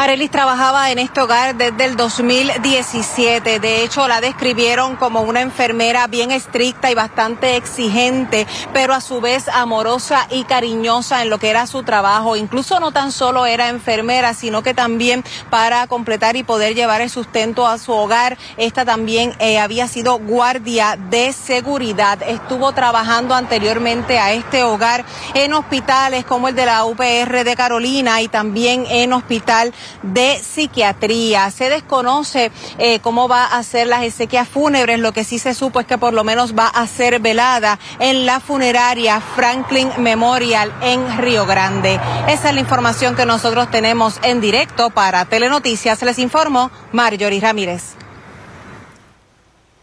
Arelis 0.00 0.30
trabajaba 0.30 0.90
en 0.90 0.98
este 0.98 1.20
hogar 1.20 1.56
desde 1.56 1.84
el 1.84 1.94
2017. 1.94 3.60
De 3.60 3.84
hecho, 3.84 4.08
la 4.08 4.22
describieron 4.22 4.96
como 4.96 5.20
una 5.20 5.42
enfermera 5.42 6.06
bien 6.06 6.30
estricta 6.30 6.90
y 6.90 6.94
bastante 6.94 7.56
exigente, 7.56 8.46
pero 8.72 8.94
a 8.94 9.02
su 9.02 9.20
vez 9.20 9.46
amorosa 9.48 10.26
y 10.30 10.44
cariñosa 10.44 11.20
en 11.20 11.28
lo 11.28 11.36
que 11.36 11.50
era 11.50 11.66
su 11.66 11.82
trabajo. 11.82 12.34
Incluso 12.36 12.80
no 12.80 12.92
tan 12.92 13.12
solo 13.12 13.44
era 13.44 13.68
enfermera, 13.68 14.32
sino 14.32 14.62
que 14.62 14.72
también 14.72 15.22
para 15.50 15.86
completar 15.86 16.34
y 16.34 16.44
poder 16.44 16.74
llevar 16.74 17.02
el 17.02 17.10
sustento 17.10 17.66
a 17.66 17.76
su 17.76 17.92
hogar, 17.92 18.38
esta 18.56 18.86
también 18.86 19.34
eh, 19.38 19.58
había 19.58 19.86
sido 19.86 20.18
guardia 20.18 20.96
de 20.96 21.34
seguridad. 21.34 22.22
Estuvo 22.22 22.72
trabajando 22.72 23.34
anteriormente 23.34 24.18
a 24.18 24.32
este 24.32 24.62
hogar 24.64 25.04
en 25.34 25.52
hospitales 25.52 26.24
como 26.24 26.48
el 26.48 26.54
de 26.54 26.64
la 26.64 26.86
UPR 26.86 27.44
de 27.44 27.54
Carolina 27.54 28.22
y 28.22 28.28
también 28.28 28.86
en 28.88 29.12
hospital 29.12 29.74
de 30.02 30.38
psiquiatría. 30.38 31.50
Se 31.50 31.68
desconoce 31.68 32.50
eh, 32.78 33.00
cómo 33.00 33.28
va 33.28 33.46
a 33.46 33.62
ser 33.62 33.86
las 33.86 34.02
exequias 34.02 34.48
fúnebres. 34.48 34.98
Lo 34.98 35.12
que 35.12 35.24
sí 35.24 35.38
se 35.38 35.54
supo 35.54 35.80
es 35.80 35.86
que 35.86 35.98
por 35.98 36.12
lo 36.12 36.24
menos 36.24 36.56
va 36.56 36.66
a 36.66 36.86
ser 36.86 37.20
velada 37.20 37.78
en 37.98 38.26
la 38.26 38.40
funeraria 38.40 39.20
Franklin 39.20 39.90
Memorial 39.98 40.72
en 40.82 41.18
Río 41.18 41.46
Grande. 41.46 42.00
Esa 42.28 42.48
es 42.48 42.54
la 42.54 42.60
información 42.60 43.16
que 43.16 43.26
nosotros 43.26 43.70
tenemos 43.70 44.18
en 44.22 44.40
directo 44.40 44.90
para 44.90 45.24
Telenoticias. 45.24 46.02
Les 46.02 46.18
informo 46.18 46.70
Marjorie 46.92 47.40
Ramírez. 47.40 47.99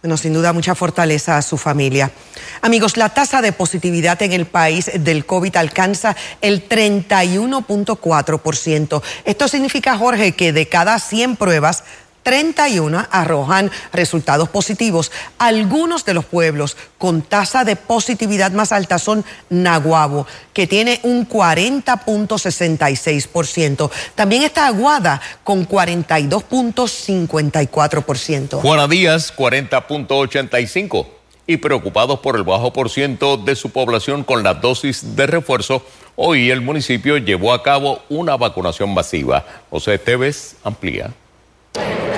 Bueno, 0.02 0.16
sin 0.16 0.34
duda 0.34 0.54
mucha 0.54 0.76
fortaleza 0.76 1.38
a 1.38 1.42
su 1.42 1.58
familia. 1.58 2.12
Amigos, 2.62 2.96
la 2.98 3.10
tasa 3.10 3.42
de 3.42 3.52
positividad 3.52 4.22
en 4.22 4.32
el 4.32 4.46
país 4.46 4.92
del 4.94 5.26
COVID 5.26 5.56
alcanza 5.56 6.16
el 6.42 6.70
31.4%. 6.70 9.02
Esto 9.26 9.48
significa, 9.48 9.98
Jorge, 9.98 10.34
que 10.34 10.54
de 10.54 10.70
cada 10.70 11.00
100 11.00 11.36
pruebas, 11.36 11.84
31 12.28 13.08
arrojan 13.10 13.72
resultados 13.94 14.50
positivos. 14.50 15.14
Algunos 15.38 16.04
de 16.04 16.14
los 16.14 16.26
pueblos 16.26 16.76
con 16.98 17.22
tasa 17.22 17.64
de 17.64 17.78
positividad 17.78 18.52
más 18.52 18.74
alta 18.74 19.00
son 19.00 19.24
Naguabo, 19.50 20.28
que 20.52 20.68
tiene 20.68 21.00
un 21.04 21.30
40.66%. 21.30 23.90
También 24.14 24.44
está 24.44 24.68
Aguada 24.68 25.22
con 25.46 25.66
42.54%. 25.66 28.60
Juana 28.60 28.90
Díaz, 28.90 29.34
40.85% 29.34 31.08
y 31.48 31.56
preocupados 31.56 32.20
por 32.20 32.36
el 32.36 32.44
bajo 32.44 32.74
por 32.74 32.90
ciento 32.90 33.38
de 33.38 33.56
su 33.56 33.70
población 33.70 34.26
con 34.26 34.44
la 34.44 34.56
dosis 34.56 35.16
de 35.16 35.28
refuerzo, 35.28 35.82
hoy 36.18 36.52
el 36.52 36.60
municipio 36.60 37.16
llevó 37.16 37.54
a 37.54 37.64
cabo 37.64 38.02
una 38.10 38.36
vacunación 38.36 38.94
masiva. 38.94 39.46
José 39.70 39.94
Esteves 39.94 40.58
amplía. 40.66 41.14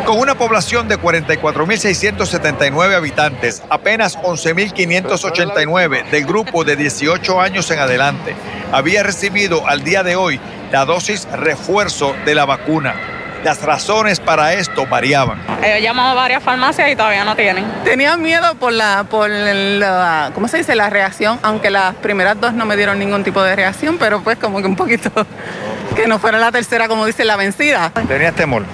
Con 0.10 0.18
una 0.18 0.34
población 0.34 0.88
de 0.88 0.98
44.679 1.00 2.96
habitantes, 2.96 3.62
apenas 3.70 4.18
11.589 4.18 6.10
del 6.10 6.26
grupo 6.26 6.64
de 6.64 6.76
18 6.76 7.40
años 7.40 7.70
en 7.70 7.78
adelante 7.78 8.34
había 8.72 9.04
recibido 9.04 9.68
al 9.68 9.84
día 9.84 10.02
de 10.02 10.16
hoy 10.16 10.40
la 10.72 10.86
dosis 10.86 11.28
refuerzo 11.32 12.16
de 12.26 12.34
la 12.34 12.46
vacuna. 12.46 12.96
Las 13.44 13.62
razones 13.62 14.20
para 14.20 14.54
esto 14.54 14.88
variaban. 14.88 15.44
He 15.64 15.80
llamado 15.80 16.10
a 16.10 16.16
varias 16.16 16.42
farmacias 16.42 16.90
y 16.90 16.96
todavía 16.96 17.24
no 17.24 17.36
tienen. 17.36 17.68
Tenía 17.84 18.18
miedo 18.18 18.56
por 18.56 18.74
la, 18.74 19.04
por 19.04 19.30
la, 19.30 20.32
¿cómo 20.34 20.48
se 20.48 20.58
dice? 20.58 20.74
La 20.74 20.90
reacción, 20.90 21.38
aunque 21.44 21.70
las 21.70 21.94
primeras 21.98 22.42
dos 22.42 22.56
no 22.56 22.66
me 22.66 22.76
dieron 22.78 22.98
ningún 22.98 23.24
tipo 23.24 23.44
de 23.44 23.56
reacción, 23.56 24.00
pero 24.00 24.24
pues 24.24 24.40
como 24.40 24.60
que 24.60 24.66
un 24.66 24.76
poquito 24.76 25.12
que 25.96 26.08
no 26.08 26.18
fuera 26.18 26.40
la 26.40 26.52
tercera, 26.52 26.88
como 26.88 27.06
dice 27.06 27.26
la 27.26 27.36
vencida. 27.36 27.92
¿Tenías 28.08 28.34
temor? 28.34 28.66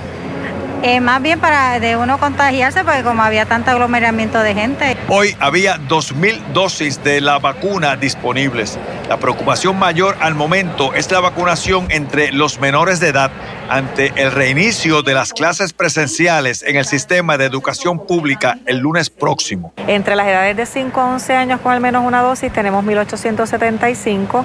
Eh, 0.87 1.01
más 1.01 1.19
bien 1.19 1.39
para 1.39 1.79
de 1.79 1.97
uno 1.97 2.19
contagiarse, 2.19 2.83
porque 2.83 3.01
como 3.01 3.23
había 3.23 3.47
tanto 3.47 3.71
aglomeramiento 3.71 4.37
de 4.43 4.53
gente. 4.53 4.95
Hoy 5.07 5.35
había 5.39 5.77
2.000 5.77 6.53
dosis 6.53 7.03
de 7.03 7.21
la 7.21 7.39
vacuna 7.39 7.95
disponibles. 7.95 8.77
La 9.09 9.17
preocupación 9.17 9.79
mayor 9.79 10.15
al 10.19 10.35
momento 10.35 10.93
es 10.93 11.09
la 11.09 11.21
vacunación 11.21 11.87
entre 11.89 12.31
los 12.31 12.59
menores 12.59 12.99
de 12.99 13.07
edad 13.07 13.31
ante 13.67 14.13
el 14.15 14.31
reinicio 14.31 15.01
de 15.01 15.15
las 15.15 15.33
clases 15.33 15.73
presenciales 15.73 16.61
en 16.61 16.75
el 16.75 16.85
sistema 16.85 17.35
de 17.39 17.45
educación 17.45 18.05
pública 18.05 18.59
el 18.67 18.77
lunes 18.77 19.09
próximo. 19.09 19.73
Entre 19.87 20.15
las 20.15 20.27
edades 20.27 20.55
de 20.55 20.67
5 20.67 21.01
a 21.01 21.05
11 21.13 21.33
años 21.33 21.61
con 21.61 21.71
al 21.71 21.81
menos 21.81 22.05
una 22.05 22.21
dosis 22.21 22.53
tenemos 22.53 22.85
1.875 22.85 24.43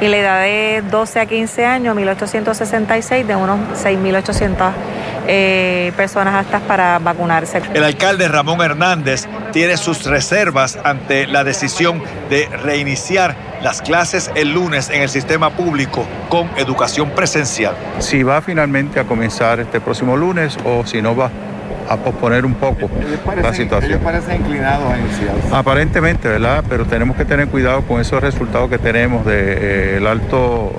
y 0.00 0.08
la 0.08 0.16
edad 0.16 0.42
de 0.42 0.82
12 0.90 1.20
a 1.20 1.26
15 1.26 1.64
años 1.64 1.96
1.866 1.96 3.26
de 3.26 3.36
unos 3.36 3.58
6.800 3.84 4.72
eh, 5.26 5.92
personas 5.96 6.34
aptas 6.34 6.62
para 6.62 6.98
vacunarse. 6.98 7.62
El 7.74 7.84
alcalde 7.84 8.26
Ramón 8.28 8.60
Hernández 8.62 9.26
tiene 9.52 9.76
sus 9.76 10.04
reservas 10.04 10.78
ante 10.82 11.26
la 11.26 11.44
decisión 11.44 12.02
de 12.30 12.48
reiniciar 12.64 13.36
las 13.62 13.82
clases 13.82 14.30
el 14.34 14.54
lunes 14.54 14.88
en 14.88 15.02
el 15.02 15.08
sistema 15.08 15.50
público 15.50 16.06
con 16.28 16.50
educación 16.56 17.10
presencial. 17.10 17.74
Si 17.98 18.22
va 18.22 18.40
finalmente 18.40 19.00
a 19.00 19.04
comenzar 19.04 19.60
este 19.60 19.80
próximo 19.80 20.16
lunes 20.16 20.56
o 20.64 20.86
si 20.86 21.02
no 21.02 21.14
va 21.14 21.30
a 21.90 21.96
posponer 21.96 22.46
un 22.46 22.54
poco 22.54 22.88
la 23.42 23.52
situación. 23.52 23.90
Ellos 23.90 24.02
parecen 24.02 24.42
inclinados 24.42 24.92
a 24.92 24.98
iniciar. 24.98 25.34
Aparentemente, 25.52 26.28
¿verdad? 26.28 26.64
Pero 26.68 26.86
tenemos 26.86 27.16
que 27.16 27.24
tener 27.24 27.48
cuidado 27.48 27.82
con 27.82 28.00
esos 28.00 28.22
resultados 28.22 28.70
que 28.70 28.78
tenemos 28.78 29.26
del 29.26 30.06
alto 30.06 30.72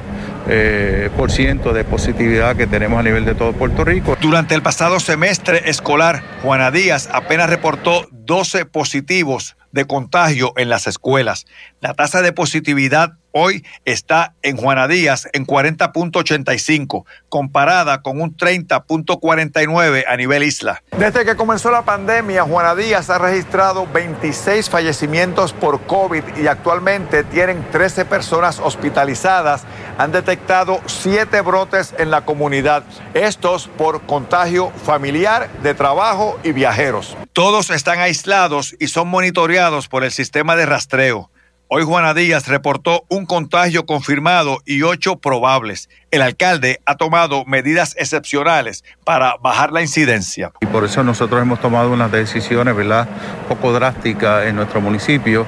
eh, 0.48 1.10
por 1.18 1.30
ciento 1.30 1.74
de 1.74 1.84
positividad 1.84 2.56
que 2.56 2.66
tenemos 2.66 2.98
a 2.98 3.04
nivel 3.04 3.26
de 3.26 3.36
todo 3.36 3.52
Puerto 3.52 3.84
Rico. 3.84 4.18
Durante 4.22 4.56
el 4.56 4.62
pasado 4.62 5.02
semestre 5.02 5.70
escolar, 5.70 6.24
Juana 6.44 6.72
Díaz 6.72 7.10
apenas 7.12 7.50
reportó 7.50 8.08
12 8.12 8.66
positivos 8.66 9.58
de 9.74 9.86
contagio 9.86 10.54
en 10.56 10.70
las 10.70 10.88
escuelas. 10.88 11.46
La 11.82 11.94
tasa 11.94 12.22
de 12.22 12.32
positividad 12.32 13.18
hoy 13.32 13.66
está 13.86 14.34
en 14.42 14.58
Juana 14.58 14.88
Díaz 14.88 15.28
en 15.34 15.46
40.85, 15.46 17.06
comparada 17.30 18.02
con 18.02 18.22
un 18.22 18.36
30.49 18.36 20.04
a 20.08 20.18
nivel 20.18 20.44
isla. 20.44 20.84
Desde 20.98 21.26
que 21.26 21.36
comenzó 21.36 21.72
la 21.72 21.84
pandemia, 21.84 22.44
Juana 22.44 22.76
Díaz 22.76 23.10
ha 23.10 23.18
registrado 23.18 23.88
26 23.88 24.70
fallecimientos 24.70 25.54
por 25.54 25.82
COVID 25.82 26.24
y 26.38 26.48
actualmente 26.48 27.24
tienen 27.24 27.66
13 27.72 28.06
personas 28.06 28.60
hospitalizadas. 28.60 29.64
Han 29.98 30.12
detectado 30.12 30.82
7 30.86 31.42
brotes 31.42 31.94
en 31.98 32.12
la 32.12 32.26
comunidad, 32.26 32.84
estos 33.14 33.68
por 33.68 34.02
contagio 34.02 34.72
familiar, 34.84 35.50
de 35.64 35.74
trabajo 35.74 36.40
y 36.44 36.52
viajeros. 36.52 37.18
Todos 37.34 37.70
están 37.70 38.00
aislados 38.00 38.76
y 38.80 38.88
son 38.88 39.08
monitoreados 39.08 39.88
por 39.88 40.04
el 40.04 40.12
sistema 40.12 40.56
de 40.56 40.66
rastreo. 40.66 41.31
Hoy 41.74 41.84
Juana 41.84 42.14
Díaz 42.14 42.50
reportó 42.50 43.06
un 43.08 43.26
contagio 43.26 43.86
confirmado 43.86 44.58
y 44.66 44.82
ocho 44.82 45.20
probables. 45.20 45.88
El 46.12 46.22
alcalde 46.22 46.82
ha 46.86 46.98
tomado 46.98 47.46
medidas 47.46 47.96
excepcionales 47.98 48.84
para 49.06 49.38
bajar 49.42 49.72
la 49.72 49.80
incidencia. 49.80 50.52
Y 50.60 50.66
por 50.66 50.84
eso 50.84 51.02
nosotros 51.02 51.42
hemos 51.42 51.62
tomado 51.62 51.90
unas 51.94 52.12
decisiones, 52.12 52.76
¿verdad?, 52.76 53.08
poco 53.48 53.72
drásticas 53.72 54.48
en 54.48 54.58
nuestro 54.58 54.82
municipio, 54.82 55.48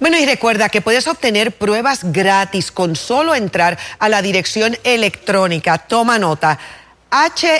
Bueno, 0.00 0.18
y 0.18 0.26
recuerda 0.26 0.68
que 0.68 0.80
puedes 0.80 1.08
obtener 1.08 1.52
pruebas 1.52 2.12
gratis 2.12 2.70
con 2.70 2.94
solo 2.94 3.34
entrar 3.34 3.78
a 3.98 4.08
la 4.08 4.22
dirección 4.22 4.76
electrónica. 4.84 5.78
Toma 5.78 6.18
nota. 6.18 6.58
HTTPS 7.10 7.58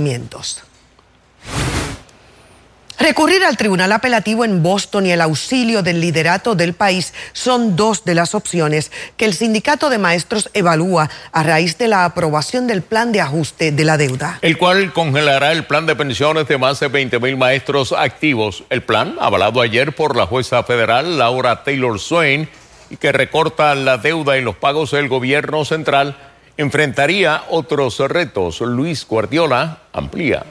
Recurrir 3.02 3.44
al 3.44 3.58
tribunal 3.58 3.92
apelativo 3.94 4.46
en 4.46 4.62
Boston 4.62 5.08
y 5.08 5.12
el 5.12 5.22
auxilio 5.22 5.82
del 5.82 6.00
liderato 6.00 6.54
del 6.54 6.74
país 6.74 7.16
son 7.34 7.76
dos 7.76 8.06
de 8.06 8.14
las 8.14 8.36
opciones 8.36 8.92
que 9.18 9.26
el 9.26 9.34
sindicato 9.34 9.90
de 9.90 9.98
maestros 9.98 10.52
evalúa 10.54 11.10
a 11.32 11.42
raíz 11.42 11.80
de 11.80 11.88
la 11.88 12.06
aprobación 12.06 12.68
del 12.68 12.84
plan 12.84 13.12
de 13.12 13.20
ajuste 13.20 13.72
de 13.72 13.86
la 13.86 13.98
deuda. 13.98 14.38
El 14.44 14.60
cual 14.60 14.94
congelará 14.94 15.52
el 15.52 15.66
plan 15.66 15.88
de 15.88 15.96
pensiones 15.96 16.48
de 16.48 16.60
más 16.60 16.80
de 16.80 16.90
20 16.90 17.20
mil 17.20 17.38
maestros 17.38 17.92
activos. 17.92 18.66
El 18.70 18.84
plan, 18.84 19.16
avalado 19.20 19.62
ayer 19.62 19.96
por 19.96 20.16
la 20.16 20.28
jueza 20.28 20.62
federal 20.62 21.18
Laura 21.18 21.64
Taylor 21.64 22.00
Swain, 22.00 22.48
y 22.92 22.98
que 22.98 23.12
recorta 23.12 23.74
la 23.74 23.98
deuda 23.98 24.38
en 24.38 24.46
los 24.46 24.58
pagos 24.58 24.92
del 24.92 25.08
gobierno 25.08 25.66
central, 25.66 26.18
enfrentaría 26.58 27.44
otros 27.50 28.00
retos. 28.00 28.62
Luis 28.62 29.06
Guardiola 29.08 29.80
amplía. 29.94 30.46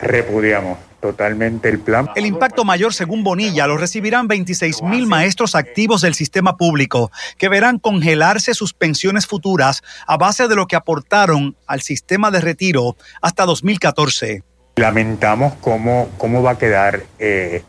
Repudiamos 0.00 0.78
totalmente 1.00 1.68
el 1.68 1.78
plan. 1.80 2.10
El 2.16 2.26
impacto 2.26 2.64
mayor, 2.64 2.92
según 2.92 3.22
Bonilla, 3.22 3.66
lo 3.66 3.76
recibirán 3.76 4.28
26 4.28 4.82
mil 4.82 5.06
maestros 5.06 5.54
activos 5.54 6.02
del 6.02 6.14
sistema 6.14 6.56
público, 6.56 7.10
que 7.36 7.48
verán 7.48 7.78
congelarse 7.78 8.54
sus 8.54 8.74
pensiones 8.74 9.26
futuras 9.26 9.82
a 10.06 10.16
base 10.16 10.48
de 10.48 10.56
lo 10.56 10.66
que 10.66 10.76
aportaron 10.76 11.56
al 11.66 11.82
sistema 11.82 12.30
de 12.30 12.40
retiro 12.40 12.96
hasta 13.22 13.44
2014. 13.44 14.42
Lamentamos 14.76 15.54
cómo, 15.60 16.08
cómo 16.18 16.42
va 16.42 16.52
a 16.52 16.58
quedar 16.58 17.02
eh, 17.18 17.62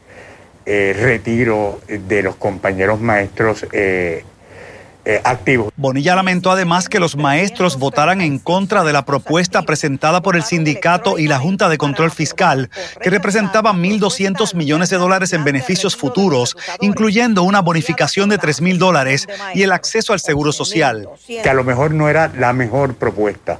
el 0.66 0.96
retiro 0.96 1.82
de 1.88 2.24
los 2.24 2.36
compañeros 2.36 3.00
maestros 3.02 3.66
eh, 3.72 4.24
eh, 5.06 5.22
activos. 5.24 5.72
Bonilla 5.78 6.16
lamentó 6.16 6.52
además 6.52 6.90
que 6.90 7.00
los 7.00 7.16
maestros 7.16 7.80
votaran 7.80 8.22
en 8.22 8.38
contra 8.38 8.84
de 8.84 8.94
la 8.94 9.06
propuesta 9.06 9.62
presentada 9.62 10.22
por 10.22 10.36
el 10.36 10.44
sindicato 10.44 11.18
y 11.18 11.28
la 11.28 11.40
Junta 11.40 11.70
de 11.70 11.78
Control 11.78 12.12
Fiscal, 12.12 12.70
que 13.02 13.10
representaba 13.10 13.74
1.200 13.74 14.56
millones 14.56 14.90
de 14.90 14.98
dólares 14.98 15.34
en 15.34 15.44
beneficios 15.44 15.96
futuros, 15.96 16.58
incluyendo 16.82 17.44
una 17.44 17.62
bonificación 17.62 18.30
de 18.30 18.38
3 18.38 18.62
mil 18.62 18.78
dólares 18.78 19.28
y 19.54 19.64
el 19.64 19.72
acceso 19.72 20.14
al 20.14 20.20
seguro 20.20 20.52
social. 20.52 21.10
Que 21.26 21.50
a 21.50 21.54
lo 21.54 21.64
mejor 21.64 21.92
no 21.92 22.10
era 22.10 22.30
la 22.38 22.54
mejor 22.54 22.96
propuesta 22.96 23.60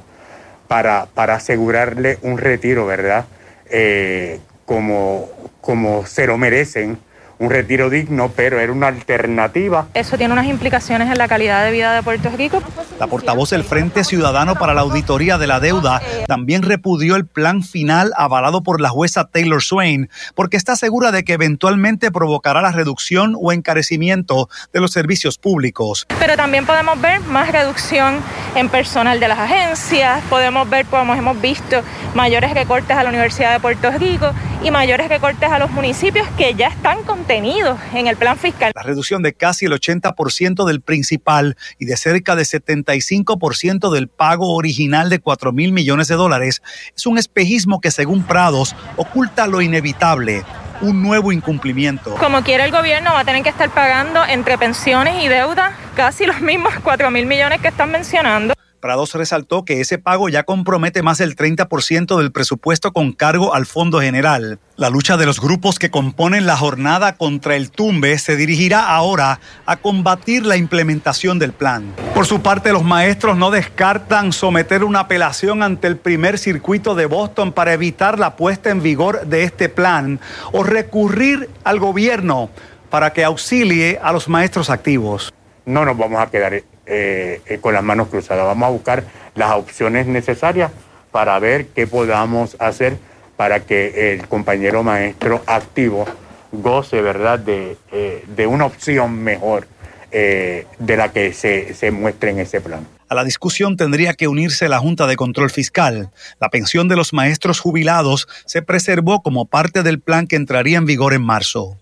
para, 0.68 1.08
para 1.08 1.36
asegurarle 1.36 2.20
un 2.22 2.38
retiro, 2.38 2.86
¿verdad? 2.86 3.26
Eh, 3.72 4.40
como, 4.66 5.30
como 5.62 6.06
se 6.06 6.28
lo 6.28 6.38
merecen 6.38 7.00
un 7.40 7.50
retiro 7.50 7.90
digno, 7.90 8.32
pero 8.36 8.60
era 8.60 8.72
una 8.72 8.88
alternativa. 8.88 9.88
Eso 9.94 10.18
tiene 10.18 10.34
unas 10.34 10.46
implicaciones 10.46 11.10
en 11.10 11.18
la 11.18 11.28
calidad 11.28 11.66
de 11.66 11.72
vida 11.72 11.96
de 11.96 12.04
Puerto 12.04 12.30
Rico. 12.38 12.62
La 13.00 13.08
portavoz 13.08 13.52
del 13.52 13.64
Frente 13.64 14.04
Ciudadano 14.04 14.56
para 14.56 14.74
la 14.74 14.82
Auditoría 14.82 15.38
de 15.38 15.48
la 15.48 15.62
Deuda 15.62 16.02
también 16.28 16.64
repudió 16.64 17.16
el 17.16 17.26
plan 17.26 17.64
final 17.64 18.12
avalado 18.18 18.62
por 18.62 18.82
la 18.82 18.90
jueza 18.90 19.24
Taylor 19.24 19.64
Swain, 19.64 20.10
porque 20.36 20.58
está 20.58 20.76
segura 20.76 21.14
de 21.14 21.24
que 21.24 21.32
eventualmente 21.32 22.12
provocará 22.12 22.62
la 22.62 22.74
reducción 22.74 23.38
o 23.40 23.54
encarecimiento 23.54 24.50
de 24.74 24.82
los 24.82 24.92
servicios 24.92 25.38
públicos. 25.38 26.08
Pero 26.20 26.36
también 26.36 26.66
podemos 26.66 27.00
ver 27.00 27.22
más 27.22 27.50
reducción 27.54 28.18
en 28.56 28.68
personal 28.68 29.22
de 29.22 29.30
las 29.30 29.40
agencias, 29.40 30.22
podemos 30.30 30.70
ver, 30.70 30.86
como 30.86 31.14
hemos 31.14 31.40
visto, 31.40 31.82
mayores 32.16 32.54
recortes 32.54 32.98
a 32.98 33.04
la 33.04 33.10
Universidad 33.10 33.54
de 33.54 33.62
Puerto 33.62 33.92
Rico 33.92 34.34
y 34.62 34.72
mayores 34.72 35.08
recortes 35.08 35.50
a 35.50 35.58
los 35.58 35.72
municipios 35.72 36.28
que 36.38 36.54
ya 36.54 36.68
están 36.68 37.04
contenidos 37.04 37.80
en 37.94 38.08
el 38.08 38.18
plan 38.18 38.38
fiscal. 38.38 38.74
La 38.76 38.84
reducción 38.84 39.24
de 39.24 39.34
casi 39.34 39.68
el 39.68 39.72
80% 39.72 40.66
del 40.66 40.82
principal 40.82 41.56
y 41.78 41.86
de 41.86 41.96
cerca 41.96 42.36
de 42.36 42.44
75% 42.90 43.92
del 43.92 44.08
pago 44.08 44.54
original 44.54 45.10
de 45.10 45.20
4 45.20 45.52
mil 45.52 45.72
millones 45.72 46.08
de 46.08 46.16
dólares 46.16 46.62
es 46.96 47.06
un 47.06 47.18
espejismo 47.18 47.82
que 47.82 47.92
según 47.92 48.24
Prados 48.24 48.76
oculta 48.98 49.48
lo 49.48 49.62
inevitable, 49.62 50.44
un 50.82 51.02
nuevo 51.02 51.32
incumplimiento. 51.32 52.16
Como 52.16 52.42
quiera 52.44 52.66
el 52.66 52.72
gobierno 52.72 53.14
va 53.14 53.22
a 53.22 53.26
tener 53.26 53.44
que 53.44 53.50
estar 53.50 53.70
pagando 53.70 54.26
entre 54.26 54.58
pensiones 54.58 55.24
y 55.24 55.28
deuda 55.28 55.74
casi 55.96 56.26
los 56.26 56.42
mismos 56.42 56.74
4 56.84 57.12
mil 57.12 57.26
millones 57.26 57.62
que 57.62 57.68
están 57.68 57.92
mencionando. 57.92 58.54
Prados 58.80 59.14
resaltó 59.14 59.66
que 59.66 59.82
ese 59.82 59.98
pago 59.98 60.30
ya 60.30 60.44
compromete 60.44 61.04
más 61.04 61.18
del 61.18 61.36
30% 61.36 62.18
del 62.18 62.32
presupuesto 62.32 62.94
con 62.94 63.12
cargo 63.12 63.54
al 63.54 63.66
Fondo 63.66 64.00
General. 64.00 64.60
La 64.78 64.90
lucha 64.90 65.18
de 65.18 65.26
los 65.26 65.42
grupos 65.42 65.80
que 65.80 65.92
componen 65.92 66.46
la 66.46 66.56
jornada 66.56 67.18
contra 67.18 67.58
el 67.58 67.72
tumbe 67.72 68.18
se 68.18 68.38
dirigirá 68.38 68.88
ahora 68.88 69.42
a 69.66 69.76
combatir 69.76 70.46
la 70.46 70.56
implementación 70.56 71.40
del 71.40 71.52
plan. 71.52 71.94
Por 72.14 72.26
su 72.26 72.42
parte, 72.42 72.72
los 72.72 72.84
maestros 72.84 73.36
no 73.38 73.52
descartan 73.52 74.32
someter 74.32 74.86
una 74.86 75.02
apelación 75.02 75.62
ante 75.62 75.88
el 75.88 75.98
primer 75.98 76.38
circuito 76.38 76.96
de 76.96 77.06
Boston 77.06 77.52
para 77.52 77.74
evitar 77.74 78.18
la 78.18 78.38
puesta 78.38 78.70
en 78.70 78.82
vigor 78.82 79.26
de 79.26 79.44
este 79.44 79.68
plan 79.68 80.22
o 80.54 80.64
recurrir 80.64 81.50
al 81.66 81.80
gobierno 81.80 82.50
para 82.90 83.12
que 83.12 83.26
auxilie 83.26 84.00
a 84.02 84.14
los 84.14 84.30
maestros 84.30 84.70
activos. 84.70 85.34
No 85.66 85.86
nos 85.86 85.98
vamos 85.98 86.20
a 86.20 86.32
quedar 86.32 86.64
eh, 86.92 87.42
eh, 87.46 87.60
con 87.60 87.74
las 87.76 87.84
manos 87.84 88.08
cruzadas. 88.08 88.46
Vamos 88.46 88.68
a 88.68 88.72
buscar 88.72 89.04
las 89.36 89.52
opciones 89.52 90.08
necesarias 90.08 90.72
para 91.12 91.38
ver 91.38 91.68
qué 91.68 91.86
podamos 91.86 92.56
hacer 92.60 92.98
para 93.38 93.60
que 93.60 94.14
el 94.14 94.28
compañero 94.28 94.82
maestro 94.82 95.44
activo 95.46 96.06
goce, 96.52 97.02
¿verdad?, 97.02 97.38
de, 97.38 97.78
eh, 97.92 98.26
de 98.28 98.48
una 98.48 98.66
opción 98.66 99.24
mejor 99.24 99.68
de 100.12 100.66
la 100.98 101.12
que 101.12 101.34
se, 101.34 101.76
se 101.76 101.92
muestre 101.92 102.32
en 102.32 102.40
ese 102.40 102.60
plan. 102.60 102.88
A 103.10 103.14
la 103.14 103.24
discusión 103.24 103.78
tendría 103.78 104.16
que 104.16 104.28
unirse 104.28 104.68
la 104.68 104.80
Junta 104.80 105.06
de 105.06 105.16
Control 105.16 105.52
Fiscal. 105.52 106.10
La 106.40 106.50
pensión 106.50 106.88
de 106.88 106.96
los 106.96 107.14
maestros 107.14 107.60
jubilados 107.60 108.28
se 108.48 108.64
preservó 108.64 109.22
como 109.22 109.46
parte 109.46 109.84
del 109.84 110.00
plan 110.00 110.26
que 110.26 110.36
entraría 110.36 110.80
en 110.80 110.88
vigor 110.88 111.14
en 111.14 111.22
marzo. 111.22 111.78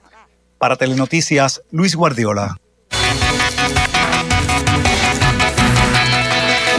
Para 0.58 0.76
Telenoticias, 0.76 1.62
Luis 1.72 1.96
Guardiola. 1.96 2.58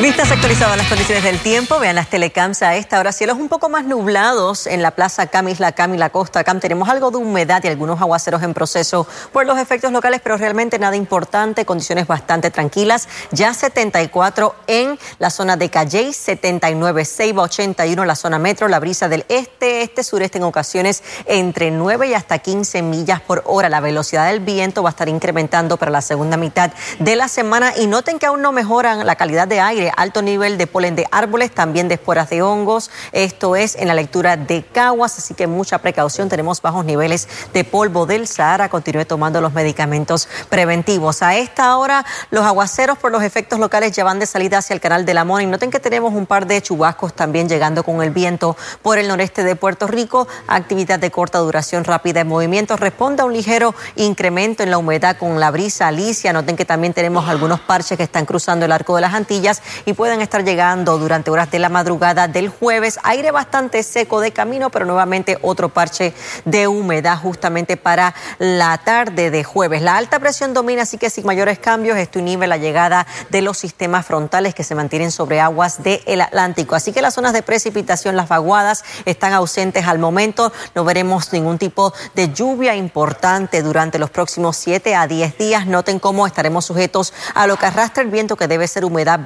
Vistas 0.00 0.30
actualizadas 0.30 0.76
las 0.76 0.86
condiciones 0.86 1.24
del 1.24 1.40
tiempo, 1.40 1.80
vean 1.80 1.96
las 1.96 2.08
telecams 2.08 2.62
a 2.62 2.76
esta 2.76 3.00
hora. 3.00 3.10
Cielos 3.10 3.36
un 3.36 3.48
poco 3.48 3.68
más 3.68 3.84
nublados 3.84 4.68
en 4.68 4.80
la 4.80 4.92
Plaza 4.92 5.26
Cam, 5.26 5.48
Isla 5.48 5.72
Cam 5.72 5.92
y 5.92 5.98
la 5.98 6.10
Costa 6.10 6.44
Cam. 6.44 6.60
Tenemos 6.60 6.88
algo 6.88 7.10
de 7.10 7.16
humedad 7.16 7.64
y 7.64 7.66
algunos 7.66 8.00
aguaceros 8.00 8.44
en 8.44 8.54
proceso 8.54 9.08
por 9.32 9.44
los 9.44 9.58
efectos 9.58 9.90
locales, 9.90 10.20
pero 10.22 10.36
realmente 10.36 10.78
nada 10.78 10.94
importante. 10.94 11.64
Condiciones 11.64 12.06
bastante 12.06 12.52
tranquilas. 12.52 13.08
Ya 13.32 13.52
74 13.52 14.54
en 14.68 14.96
la 15.18 15.30
zona 15.30 15.56
de 15.56 15.68
Calle, 15.68 16.12
79 16.12 17.04
Ceiba, 17.04 17.42
81 17.42 18.00
en 18.00 18.06
la 18.06 18.14
zona 18.14 18.38
metro. 18.38 18.68
La 18.68 18.78
brisa 18.78 19.08
del 19.08 19.26
este, 19.28 19.82
este, 19.82 20.04
sureste 20.04 20.38
en 20.38 20.44
ocasiones 20.44 21.02
entre 21.26 21.72
9 21.72 22.06
y 22.06 22.14
hasta 22.14 22.38
15 22.38 22.82
millas 22.82 23.20
por 23.20 23.42
hora. 23.46 23.68
La 23.68 23.80
velocidad 23.80 24.28
del 24.28 24.38
viento 24.38 24.84
va 24.84 24.90
a 24.90 24.92
estar 24.92 25.08
incrementando 25.08 25.76
para 25.76 25.90
la 25.90 26.02
segunda 26.02 26.36
mitad 26.36 26.70
de 27.00 27.16
la 27.16 27.26
semana. 27.26 27.72
Y 27.76 27.88
noten 27.88 28.20
que 28.20 28.26
aún 28.26 28.42
no 28.42 28.52
mejoran 28.52 29.04
la 29.04 29.16
calidad 29.16 29.48
de 29.48 29.58
aire 29.58 29.87
alto 29.96 30.22
nivel 30.22 30.58
de 30.58 30.66
polen 30.66 30.96
de 30.96 31.06
árboles, 31.10 31.50
también 31.50 31.88
de 31.88 31.94
esporas 31.94 32.30
de 32.30 32.42
hongos. 32.42 32.90
Esto 33.12 33.56
es 33.56 33.76
en 33.76 33.88
la 33.88 33.94
lectura 33.94 34.36
de 34.36 34.64
Caguas, 34.64 35.18
así 35.18 35.34
que 35.34 35.46
mucha 35.46 35.78
precaución. 35.78 36.28
Tenemos 36.28 36.62
bajos 36.62 36.84
niveles 36.84 37.28
de 37.52 37.64
polvo 37.64 38.06
del 38.06 38.26
Sahara. 38.26 38.68
Continúe 38.68 39.04
tomando 39.04 39.40
los 39.40 39.52
medicamentos 39.52 40.28
preventivos. 40.48 41.22
A 41.22 41.36
esta 41.36 41.76
hora, 41.76 42.04
los 42.30 42.44
aguaceros 42.44 42.98
por 42.98 43.12
los 43.12 43.22
efectos 43.22 43.58
locales 43.58 43.92
ya 43.92 44.04
van 44.04 44.18
de 44.18 44.26
salida 44.26 44.58
hacia 44.58 44.74
el 44.74 44.80
canal 44.80 45.04
de 45.04 45.14
la 45.14 45.24
Mona. 45.24 45.42
Y 45.42 45.46
noten 45.46 45.70
que 45.70 45.80
tenemos 45.80 46.14
un 46.14 46.26
par 46.26 46.46
de 46.46 46.60
chubascos 46.62 47.14
también 47.14 47.48
llegando 47.48 47.82
con 47.82 48.02
el 48.02 48.10
viento 48.10 48.56
por 48.82 48.98
el 48.98 49.08
noreste 49.08 49.44
de 49.44 49.56
Puerto 49.56 49.86
Rico. 49.86 50.28
Actividad 50.46 50.98
de 50.98 51.10
corta 51.10 51.38
duración 51.38 51.84
rápida 51.84 52.20
en 52.20 52.28
movimiento. 52.28 52.76
Responde 52.76 53.22
a 53.22 53.24
un 53.24 53.32
ligero 53.32 53.74
incremento 53.96 54.62
en 54.62 54.70
la 54.70 54.78
humedad 54.78 55.16
con 55.16 55.40
la 55.40 55.50
brisa 55.50 55.88
Alicia. 55.88 56.32
Noten 56.32 56.56
que 56.56 56.64
también 56.64 56.94
tenemos 56.94 57.28
algunos 57.28 57.60
parches 57.60 57.96
que 57.96 58.04
están 58.04 58.26
cruzando 58.26 58.64
el 58.64 58.72
arco 58.72 58.94
de 58.94 59.02
las 59.02 59.14
Antillas 59.14 59.62
y 59.84 59.92
pueden 59.92 60.20
estar 60.20 60.44
llegando 60.44 60.98
durante 60.98 61.30
horas 61.30 61.50
de 61.50 61.58
la 61.58 61.68
madrugada 61.68 62.28
del 62.28 62.48
jueves. 62.48 62.98
Aire 63.02 63.30
bastante 63.30 63.82
seco 63.82 64.20
de 64.20 64.32
camino, 64.32 64.70
pero 64.70 64.84
nuevamente 64.84 65.38
otro 65.42 65.68
parche 65.68 66.14
de 66.44 66.68
humedad 66.68 67.18
justamente 67.18 67.76
para 67.76 68.14
la 68.38 68.78
tarde 68.78 69.30
de 69.30 69.44
jueves. 69.44 69.82
La 69.82 69.96
alta 69.96 70.18
presión 70.18 70.54
domina, 70.54 70.82
así 70.82 70.98
que 70.98 71.10
sin 71.10 71.26
mayores 71.26 71.58
cambios, 71.58 71.98
esto 71.98 72.18
inhibe 72.18 72.46
la 72.46 72.56
llegada 72.56 73.06
de 73.30 73.42
los 73.42 73.58
sistemas 73.58 74.06
frontales 74.06 74.54
que 74.54 74.64
se 74.64 74.74
mantienen 74.74 75.10
sobre 75.10 75.40
aguas 75.40 75.82
del 75.82 76.20
Atlántico. 76.20 76.74
Así 76.74 76.92
que 76.92 77.02
las 77.02 77.14
zonas 77.14 77.32
de 77.32 77.42
precipitación, 77.42 78.16
las 78.16 78.28
vaguadas, 78.28 78.84
están 79.04 79.32
ausentes 79.32 79.86
al 79.86 79.98
momento. 79.98 80.52
No 80.74 80.84
veremos 80.84 81.32
ningún 81.32 81.58
tipo 81.58 81.92
de 82.14 82.32
lluvia 82.32 82.74
importante 82.76 83.62
durante 83.62 83.98
los 83.98 84.10
próximos 84.10 84.56
7 84.56 84.94
a 84.94 85.06
10 85.06 85.38
días. 85.38 85.66
Noten 85.66 85.98
cómo 85.98 86.26
estaremos 86.26 86.64
sujetos 86.64 87.12
a 87.34 87.46
lo 87.46 87.56
que 87.56 87.66
arrastra 87.66 88.02
el 88.02 88.10
viento, 88.10 88.36
que 88.36 88.48
debe 88.48 88.68
ser 88.68 88.84
humedad 88.84 89.20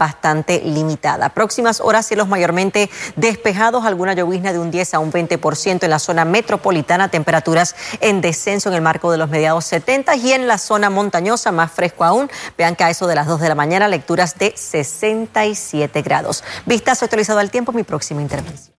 limitada. 0.65 1.29
Próximas 1.31 1.81
horas, 1.81 2.07
cielos 2.07 2.29
mayormente 2.29 2.91
despejados, 3.17 3.85
alguna 3.85 4.15
llovizna 4.15 4.53
de 4.53 4.59
un 4.59 4.71
10 4.71 4.95
a 4.95 4.99
un 4.99 5.13
20% 5.13 5.85
en 5.85 5.91
la 5.91 5.99
zona 5.99 6.25
metropolitana, 6.25 7.09
temperaturas 7.09 7.75
en 8.01 8.21
descenso 8.21 8.69
en 8.69 8.75
el 8.75 8.83
marco 8.83 9.11
de 9.11 9.19
los 9.19 9.29
mediados 9.29 9.65
70 9.65 10.17
y 10.17 10.33
en 10.33 10.47
la 10.47 10.59
zona 10.59 10.91
montañosa, 10.91 11.53
más 11.53 11.73
fresco 11.73 12.05
aún. 12.05 12.31
Vean 12.57 12.77
que 12.77 12.85
a 12.85 12.91
eso 12.91 13.07
de 13.07 13.15
las 13.15 13.27
2 13.27 13.41
de 13.41 13.49
la 13.49 13.55
mañana, 13.55 13.89
lecturas 13.89 14.39
de 14.39 14.53
67 14.57 16.03
grados. 16.03 16.45
Vistazo 16.67 17.05
actualizado 17.05 17.41
al 17.41 17.51
tiempo, 17.51 17.73
mi 17.73 17.83
próxima 17.83 18.23
intervención. 18.23 18.71